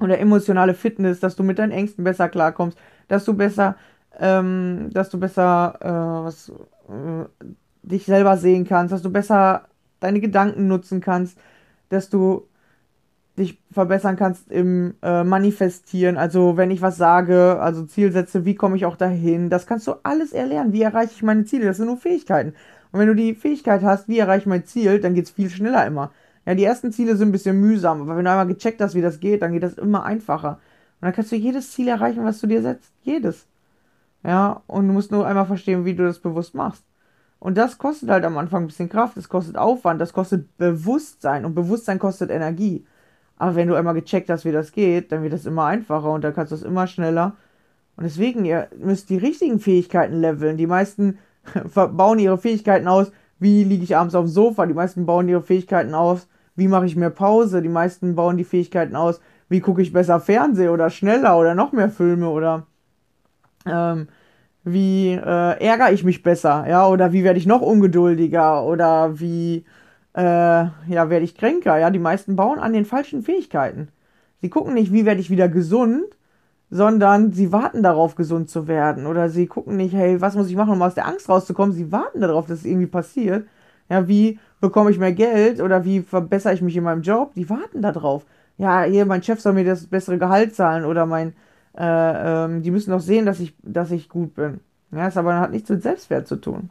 Oder 0.00 0.18
emotionale 0.18 0.74
Fitness, 0.74 1.20
dass 1.20 1.36
du 1.36 1.42
mit 1.42 1.58
deinen 1.58 1.72
Ängsten 1.72 2.04
besser 2.04 2.28
klarkommst, 2.28 2.78
dass 3.08 3.24
du 3.24 3.34
besser, 3.34 3.76
ähm, 4.18 4.88
dass 4.92 5.10
du 5.10 5.18
besser, 5.18 5.78
äh, 5.80 6.24
was, 6.24 6.48
äh, 6.48 7.46
dich 7.82 8.06
selber 8.06 8.36
sehen 8.36 8.66
kannst, 8.66 8.92
dass 8.92 9.02
du 9.02 9.10
besser 9.10 9.68
deine 10.00 10.20
Gedanken 10.20 10.68
nutzen 10.68 11.00
kannst, 11.00 11.38
dass 11.90 12.08
du 12.10 12.46
dich 13.38 13.58
verbessern 13.72 14.16
kannst 14.16 14.50
im 14.50 14.94
äh, 15.02 15.24
Manifestieren. 15.24 16.16
Also 16.16 16.56
wenn 16.56 16.70
ich 16.70 16.82
was 16.82 16.96
sage, 16.96 17.58
also 17.60 17.84
Zielsätze, 17.84 18.44
wie 18.44 18.54
komme 18.54 18.76
ich 18.76 18.86
auch 18.86 18.96
dahin? 18.96 19.50
Das 19.50 19.66
kannst 19.66 19.86
du 19.86 19.94
alles 20.02 20.32
erlernen. 20.32 20.72
Wie 20.72 20.82
erreiche 20.82 21.12
ich 21.14 21.22
meine 21.22 21.44
Ziele? 21.44 21.66
Das 21.66 21.78
sind 21.78 21.86
nur 21.86 21.96
Fähigkeiten. 21.96 22.54
Und 22.92 23.00
wenn 23.00 23.08
du 23.08 23.14
die 23.14 23.34
Fähigkeit 23.34 23.82
hast, 23.82 24.08
wie 24.08 24.18
erreiche 24.18 24.40
ich 24.40 24.46
mein 24.46 24.64
Ziel, 24.66 25.00
dann 25.00 25.14
geht 25.14 25.24
es 25.26 25.30
viel 25.30 25.50
schneller 25.50 25.86
immer. 25.86 26.12
Ja, 26.46 26.54
die 26.54 26.64
ersten 26.64 26.92
Ziele 26.92 27.16
sind 27.16 27.28
ein 27.28 27.32
bisschen 27.32 27.60
mühsam, 27.60 28.02
aber 28.02 28.16
wenn 28.16 28.24
du 28.24 28.30
einmal 28.30 28.46
gecheckt 28.46 28.80
hast, 28.80 28.94
wie 28.94 29.02
das 29.02 29.20
geht, 29.20 29.42
dann 29.42 29.52
geht 29.52 29.62
das 29.62 29.74
immer 29.74 30.04
einfacher. 30.04 30.52
Und 31.00 31.06
dann 31.06 31.12
kannst 31.12 31.32
du 31.32 31.36
jedes 31.36 31.72
Ziel 31.72 31.88
erreichen, 31.88 32.24
was 32.24 32.40
du 32.40 32.46
dir 32.46 32.62
setzt. 32.62 32.92
Jedes. 33.02 33.46
Ja, 34.24 34.62
und 34.66 34.86
du 34.88 34.92
musst 34.92 35.10
nur 35.12 35.26
einmal 35.26 35.46
verstehen, 35.46 35.84
wie 35.84 35.94
du 35.94 36.04
das 36.04 36.18
bewusst 36.18 36.54
machst. 36.54 36.84
Und 37.38 37.56
das 37.56 37.78
kostet 37.78 38.10
halt 38.10 38.24
am 38.24 38.36
Anfang 38.36 38.64
ein 38.64 38.66
bisschen 38.66 38.90
Kraft, 38.90 39.16
das 39.16 39.28
kostet 39.28 39.56
Aufwand, 39.56 40.00
das 40.00 40.12
kostet 40.12 40.56
Bewusstsein 40.58 41.46
und 41.46 41.54
Bewusstsein 41.54 41.98
kostet 41.98 42.30
Energie. 42.30 42.86
Aber 43.38 43.54
wenn 43.54 43.68
du 43.68 43.74
einmal 43.74 43.94
gecheckt 43.94 44.28
hast, 44.28 44.44
wie 44.44 44.52
das 44.52 44.72
geht, 44.72 45.10
dann 45.12 45.22
wird 45.22 45.32
das 45.32 45.46
immer 45.46 45.64
einfacher 45.64 46.10
und 46.12 46.22
dann 46.22 46.34
kannst 46.34 46.52
du 46.52 46.56
es 46.56 46.62
immer 46.62 46.86
schneller. 46.86 47.36
Und 47.96 48.04
deswegen, 48.04 48.44
ihr 48.44 48.68
müsst 48.78 49.08
die 49.08 49.16
richtigen 49.16 49.58
Fähigkeiten 49.58 50.20
leveln. 50.20 50.58
Die 50.58 50.66
meisten 50.66 51.18
bauen 51.74 52.18
ihre 52.18 52.36
Fähigkeiten 52.36 52.86
aus, 52.86 53.10
wie 53.40 53.64
liege 53.64 53.82
ich 53.82 53.96
abends 53.96 54.14
auf 54.14 54.26
dem 54.26 54.30
Sofa. 54.30 54.66
Die 54.66 54.74
meisten 54.74 55.06
bauen 55.06 55.28
ihre 55.28 55.42
Fähigkeiten 55.42 55.94
aus, 55.94 56.28
wie 56.54 56.68
mache 56.68 56.86
ich 56.86 56.94
mehr 56.94 57.10
Pause. 57.10 57.62
Die 57.62 57.68
meisten 57.68 58.14
bauen 58.14 58.36
die 58.36 58.44
Fähigkeiten 58.44 58.94
aus, 58.94 59.20
wie 59.48 59.60
gucke 59.60 59.82
ich 59.82 59.92
besser 59.92 60.20
Fernsehen 60.20 60.70
oder 60.70 60.90
schneller 60.90 61.38
oder 61.38 61.54
noch 61.54 61.72
mehr 61.72 61.90
Filme 61.90 62.28
oder 62.28 62.66
ähm, 63.66 64.08
wie 64.64 65.12
äh, 65.12 65.64
ärgere 65.64 65.92
ich 65.92 66.04
mich 66.04 66.22
besser, 66.22 66.66
ja, 66.68 66.86
oder 66.86 67.12
wie 67.12 67.24
werde 67.24 67.38
ich 67.38 67.46
noch 67.46 67.62
ungeduldiger 67.62 68.64
oder 68.64 69.18
wie 69.18 69.64
äh, 70.14 70.22
ja, 70.22 71.10
werde 71.10 71.24
ich 71.24 71.36
kränker, 71.36 71.78
ja, 71.78 71.90
die 71.90 71.98
meisten 71.98 72.36
bauen 72.36 72.58
an 72.58 72.72
den 72.72 72.84
falschen 72.84 73.22
Fähigkeiten. 73.22 73.88
Sie 74.40 74.50
gucken 74.50 74.74
nicht, 74.74 74.92
wie 74.92 75.06
werde 75.06 75.20
ich 75.20 75.30
wieder 75.30 75.48
gesund, 75.48 76.04
sondern 76.70 77.32
sie 77.32 77.52
warten 77.52 77.82
darauf, 77.82 78.14
gesund 78.14 78.48
zu 78.48 78.68
werden. 78.68 79.06
Oder 79.06 79.28
sie 79.28 79.46
gucken 79.46 79.76
nicht, 79.76 79.94
hey, 79.94 80.20
was 80.20 80.36
muss 80.36 80.48
ich 80.48 80.56
machen, 80.56 80.72
um 80.72 80.82
aus 80.82 80.94
der 80.94 81.06
Angst 81.06 81.28
rauszukommen? 81.28 81.74
Sie 81.74 81.92
warten 81.92 82.20
darauf, 82.20 82.46
dass 82.46 82.60
es 82.60 82.64
irgendwie 82.64 82.86
passiert. 82.86 83.46
Ja, 83.88 84.06
wie 84.06 84.38
bekomme 84.60 84.90
ich 84.90 84.98
mehr 84.98 85.12
Geld 85.12 85.60
oder 85.60 85.84
wie 85.84 86.00
verbessere 86.00 86.54
ich 86.54 86.62
mich 86.62 86.76
in 86.76 86.84
meinem 86.84 87.02
Job? 87.02 87.34
Die 87.34 87.50
warten 87.50 87.82
darauf. 87.82 88.24
Ja, 88.56 88.82
hier, 88.84 89.06
mein 89.06 89.22
Chef 89.22 89.40
soll 89.40 89.54
mir 89.54 89.64
das 89.64 89.86
bessere 89.86 90.18
Gehalt 90.18 90.54
zahlen 90.54 90.84
oder 90.84 91.06
mein, 91.06 91.34
äh, 91.76 92.44
ähm, 92.44 92.62
die 92.62 92.70
müssen 92.70 92.90
doch 92.90 93.00
sehen, 93.00 93.26
dass 93.26 93.40
ich, 93.40 93.54
dass 93.62 93.90
ich 93.90 94.08
gut 94.08 94.34
bin. 94.34 94.60
Ja, 94.92 95.06
das 95.06 95.16
aber 95.16 95.40
hat 95.40 95.50
nichts 95.50 95.70
mit 95.70 95.82
Selbstwert 95.82 96.28
zu 96.28 96.36
tun. 96.36 96.70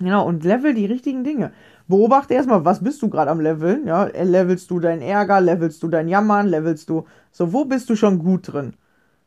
Genau, 0.00 0.26
und 0.26 0.44
level 0.44 0.72
die 0.72 0.86
richtigen 0.86 1.24
Dinge. 1.24 1.52
Beobachte 1.86 2.32
erstmal, 2.34 2.64
was 2.64 2.82
bist 2.82 3.02
du 3.02 3.10
gerade 3.10 3.30
am 3.30 3.40
Leveln? 3.40 3.86
Ja, 3.86 4.04
levelst 4.04 4.70
du 4.70 4.80
deinen 4.80 5.02
Ärger, 5.02 5.40
levelst 5.40 5.82
du 5.82 5.88
dein 5.88 6.08
Jammern, 6.08 6.46
levelst 6.48 6.88
du, 6.88 7.04
so, 7.30 7.52
wo 7.52 7.66
bist 7.66 7.90
du 7.90 7.96
schon 7.96 8.18
gut 8.18 8.52
drin? 8.52 8.74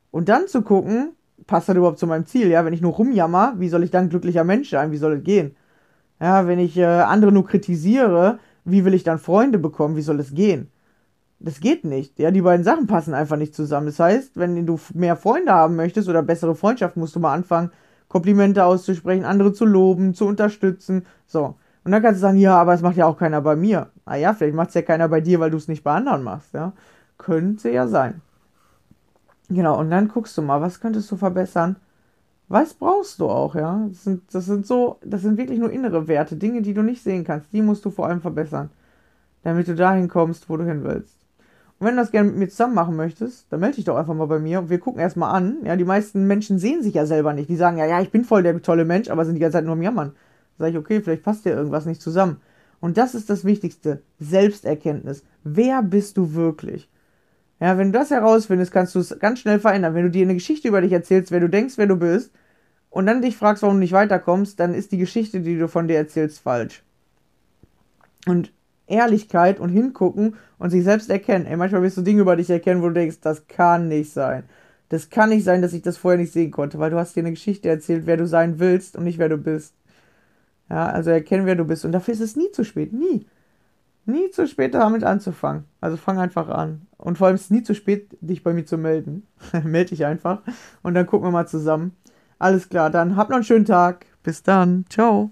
Und 0.09 0.29
dann 0.29 0.47
zu 0.47 0.63
gucken, 0.63 1.11
passt 1.45 1.69
das 1.69 1.75
überhaupt 1.75 1.99
zu 1.99 2.07
meinem 2.07 2.25
Ziel? 2.25 2.47
Ja, 2.47 2.65
wenn 2.65 2.73
ich 2.73 2.81
nur 2.81 2.93
rumjammer, 2.93 3.53
wie 3.57 3.69
soll 3.69 3.83
ich 3.83 3.91
dann 3.91 4.09
glücklicher 4.09 4.43
Mensch 4.43 4.71
sein? 4.71 4.91
Wie 4.91 4.97
soll 4.97 5.13
es 5.13 5.23
gehen? 5.23 5.55
Ja, 6.19 6.47
wenn 6.47 6.59
ich 6.59 6.77
äh, 6.77 6.85
andere 6.85 7.31
nur 7.31 7.45
kritisiere, 7.45 8.39
wie 8.65 8.85
will 8.85 8.93
ich 8.93 9.03
dann 9.03 9.19
Freunde 9.19 9.59
bekommen? 9.59 9.95
Wie 9.95 10.01
soll 10.01 10.19
es 10.19 10.33
gehen? 10.33 10.71
Das 11.39 11.59
geht 11.59 11.83
nicht. 11.83 12.17
Ja, 12.19 12.31
die 12.31 12.41
beiden 12.41 12.63
Sachen 12.63 12.87
passen 12.87 13.13
einfach 13.13 13.37
nicht 13.37 13.53
zusammen. 13.53 13.87
Das 13.87 13.99
heißt, 13.99 14.37
wenn 14.37 14.65
du 14.65 14.79
mehr 14.93 15.17
Freunde 15.17 15.51
haben 15.53 15.75
möchtest 15.75 16.09
oder 16.09 16.23
bessere 16.23 16.55
Freundschaft, 16.55 16.97
musst 16.97 17.15
du 17.15 17.19
mal 17.19 17.33
anfangen, 17.33 17.71
Komplimente 18.13 18.63
auszusprechen, 18.63 19.25
andere 19.25 19.53
zu 19.53 19.65
loben, 19.65 20.13
zu 20.13 20.27
unterstützen. 20.27 21.07
So. 21.25 21.55
Und 21.83 21.91
dann 21.91 22.03
kannst 22.03 22.19
du 22.19 22.21
sagen, 22.21 22.37
ja, 22.37 22.55
aber 22.55 22.75
es 22.75 22.83
macht 22.83 22.95
ja 22.95 23.07
auch 23.07 23.17
keiner 23.17 23.41
bei 23.41 23.55
mir. 23.55 23.89
Ah 24.05 24.17
ja, 24.17 24.33
vielleicht 24.35 24.53
macht 24.55 24.69
es 24.69 24.75
ja 24.75 24.83
keiner 24.83 25.09
bei 25.09 25.19
dir, 25.19 25.39
weil 25.39 25.49
du 25.49 25.57
es 25.57 25.67
nicht 25.67 25.83
bei 25.83 25.93
anderen 25.95 26.21
machst, 26.21 26.53
ja. 26.53 26.73
Könnte 27.17 27.71
ja 27.71 27.87
sein. 27.87 28.21
Genau, 29.49 29.79
und 29.79 29.89
dann 29.89 30.09
guckst 30.09 30.37
du 30.37 30.43
mal, 30.43 30.61
was 30.61 30.79
könntest 30.79 31.09
du 31.11 31.17
verbessern? 31.17 31.77
Was 32.49 32.75
brauchst 32.75 33.19
du 33.19 33.27
auch, 33.27 33.55
ja? 33.55 33.83
Das 33.89 34.03
sind, 34.03 34.21
das 34.31 34.45
sind 34.45 34.67
so, 34.67 34.99
das 35.03 35.23
sind 35.23 35.37
wirklich 35.37 35.57
nur 35.57 35.71
innere 35.71 36.07
Werte, 36.07 36.35
Dinge, 36.35 36.61
die 36.61 36.75
du 36.75 36.83
nicht 36.83 37.01
sehen 37.01 37.23
kannst. 37.23 37.51
Die 37.51 37.63
musst 37.63 37.83
du 37.83 37.89
vor 37.89 38.05
allem 38.07 38.21
verbessern, 38.21 38.69
damit 39.41 39.67
du 39.67 39.73
dahin 39.73 40.07
kommst, 40.07 40.49
wo 40.49 40.57
du 40.57 40.65
hin 40.65 40.83
willst. 40.83 41.22
Und 41.83 41.89
wenn 41.89 41.97
du 41.97 42.01
das 42.01 42.11
gerne 42.11 42.29
mit 42.29 42.37
mir 42.39 42.47
zusammen 42.47 42.75
machen 42.75 42.95
möchtest, 42.95 43.45
dann 43.49 43.59
melde 43.59 43.75
dich 43.75 43.83
doch 43.83 43.97
einfach 43.97 44.13
mal 44.13 44.27
bei 44.27 44.39
mir 44.39 44.59
und 44.59 44.69
wir 44.69 44.79
gucken 44.79 45.01
erstmal 45.01 45.35
an. 45.35 45.57
Ja, 45.65 45.75
die 45.75 45.83
meisten 45.83 46.27
Menschen 46.27 46.57
sehen 46.57 46.81
sich 46.81 46.93
ja 46.93 47.05
selber 47.05 47.33
nicht. 47.33 47.49
Die 47.49 47.57
sagen 47.57 47.77
ja, 47.77 47.85
ja, 47.85 48.01
ich 48.01 48.09
bin 48.09 48.23
voll 48.23 48.41
der 48.41 48.61
tolle 48.61 48.85
Mensch, 48.85 49.09
aber 49.09 49.25
sind 49.25 49.35
die 49.35 49.41
ganze 49.41 49.57
Zeit 49.57 49.65
nur 49.65 49.73
am 49.73 49.81
Jammern. 49.81 50.13
Da 50.57 50.63
sage 50.63 50.71
ich, 50.71 50.77
okay, 50.77 51.01
vielleicht 51.01 51.23
passt 51.23 51.43
dir 51.43 51.49
irgendwas 51.49 51.85
nicht 51.85 52.01
zusammen. 52.01 52.37
Und 52.79 52.95
das 52.97 53.15
ist 53.15 53.29
das 53.29 53.43
Wichtigste. 53.43 54.01
Selbsterkenntnis. 54.17 55.25
Wer 55.43 55.83
bist 55.83 56.15
du 56.15 56.35
wirklich? 56.35 56.89
Ja, 57.59 57.77
wenn 57.77 57.91
du 57.91 57.99
das 57.99 58.11
herausfindest, 58.11 58.71
kannst 58.71 58.95
du 58.95 58.99
es 58.99 59.19
ganz 59.19 59.39
schnell 59.39 59.59
verändern. 59.59 59.93
Wenn 59.93 60.03
du 60.03 60.09
dir 60.09 60.23
eine 60.23 60.35
Geschichte 60.35 60.69
über 60.69 60.79
dich 60.79 60.93
erzählst, 60.93 61.33
wer 61.33 61.41
du 61.41 61.49
denkst, 61.49 61.77
wer 61.77 61.87
du 61.87 61.97
bist, 61.97 62.31
und 62.91 63.07
dann 63.07 63.21
dich 63.21 63.35
fragst, 63.35 63.61
warum 63.61 63.75
du 63.75 63.81
nicht 63.81 63.91
weiterkommst, 63.91 64.57
dann 64.57 64.73
ist 64.73 64.93
die 64.93 64.99
Geschichte, 64.99 65.41
die 65.41 65.57
du 65.57 65.67
von 65.67 65.89
dir 65.89 65.97
erzählst, 65.97 66.39
falsch. 66.39 66.81
Und 68.25 68.53
Ehrlichkeit 68.87 69.59
und 69.59 69.69
hingucken 69.69 70.35
und 70.57 70.69
sich 70.69 70.83
selbst 70.83 71.09
erkennen. 71.09 71.45
Ey, 71.45 71.55
manchmal 71.57 71.81
wirst 71.83 71.97
du 71.97 72.01
Dinge 72.01 72.21
über 72.21 72.35
dich 72.35 72.49
erkennen, 72.49 72.81
wo 72.81 72.87
du 72.87 72.93
denkst, 72.93 73.19
das 73.21 73.47
kann 73.47 73.87
nicht 73.87 74.11
sein. 74.11 74.43
Das 74.89 75.09
kann 75.09 75.29
nicht 75.29 75.43
sein, 75.43 75.61
dass 75.61 75.73
ich 75.73 75.81
das 75.81 75.97
vorher 75.97 76.19
nicht 76.19 76.33
sehen 76.33 76.51
konnte, 76.51 76.79
weil 76.79 76.91
du 76.91 76.97
hast 76.97 77.15
dir 77.15 77.21
eine 77.21 77.31
Geschichte 77.31 77.69
erzählt, 77.69 78.05
wer 78.05 78.17
du 78.17 78.27
sein 78.27 78.59
willst 78.59 78.95
und 78.95 79.05
nicht 79.05 79.17
wer 79.17 79.29
du 79.29 79.37
bist. 79.37 79.73
Ja, 80.69 80.87
also 80.87 81.09
erkennen, 81.09 81.45
wer 81.45 81.55
du 81.55 81.65
bist. 81.65 81.85
Und 81.85 81.91
dafür 81.91 82.13
ist 82.13 82.19
es 82.19 82.35
nie 82.35 82.51
zu 82.51 82.63
spät. 82.63 82.93
Nie. 82.93 83.25
Nie 84.05 84.31
zu 84.31 84.47
spät, 84.47 84.73
damit 84.73 85.03
anzufangen. 85.03 85.63
Also 85.79 85.97
fang 85.97 86.19
einfach 86.19 86.49
an. 86.49 86.87
Und 86.97 87.17
vor 87.17 87.27
allem 87.27 87.35
ist 87.35 87.43
es 87.43 87.51
nie 87.51 87.63
zu 87.63 87.73
spät, 87.73 88.17
dich 88.21 88.43
bei 88.43 88.53
mir 88.53 88.65
zu 88.65 88.77
melden. 88.77 89.25
Meld 89.63 89.91
dich 89.91 90.05
einfach. 90.05 90.41
Und 90.81 90.93
dann 90.93 91.07
gucken 91.07 91.27
wir 91.27 91.31
mal 91.31 91.47
zusammen. 91.47 91.95
Alles 92.37 92.67
klar, 92.67 92.89
dann 92.89 93.15
habt 93.15 93.29
noch 93.29 93.37
einen 93.37 93.45
schönen 93.45 93.65
Tag. 93.65 94.05
Bis 94.23 94.43
dann. 94.43 94.85
Ciao. 94.89 95.31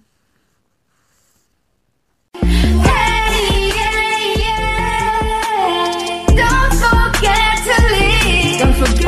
Don't 8.61 8.75
forget. 8.75 9.00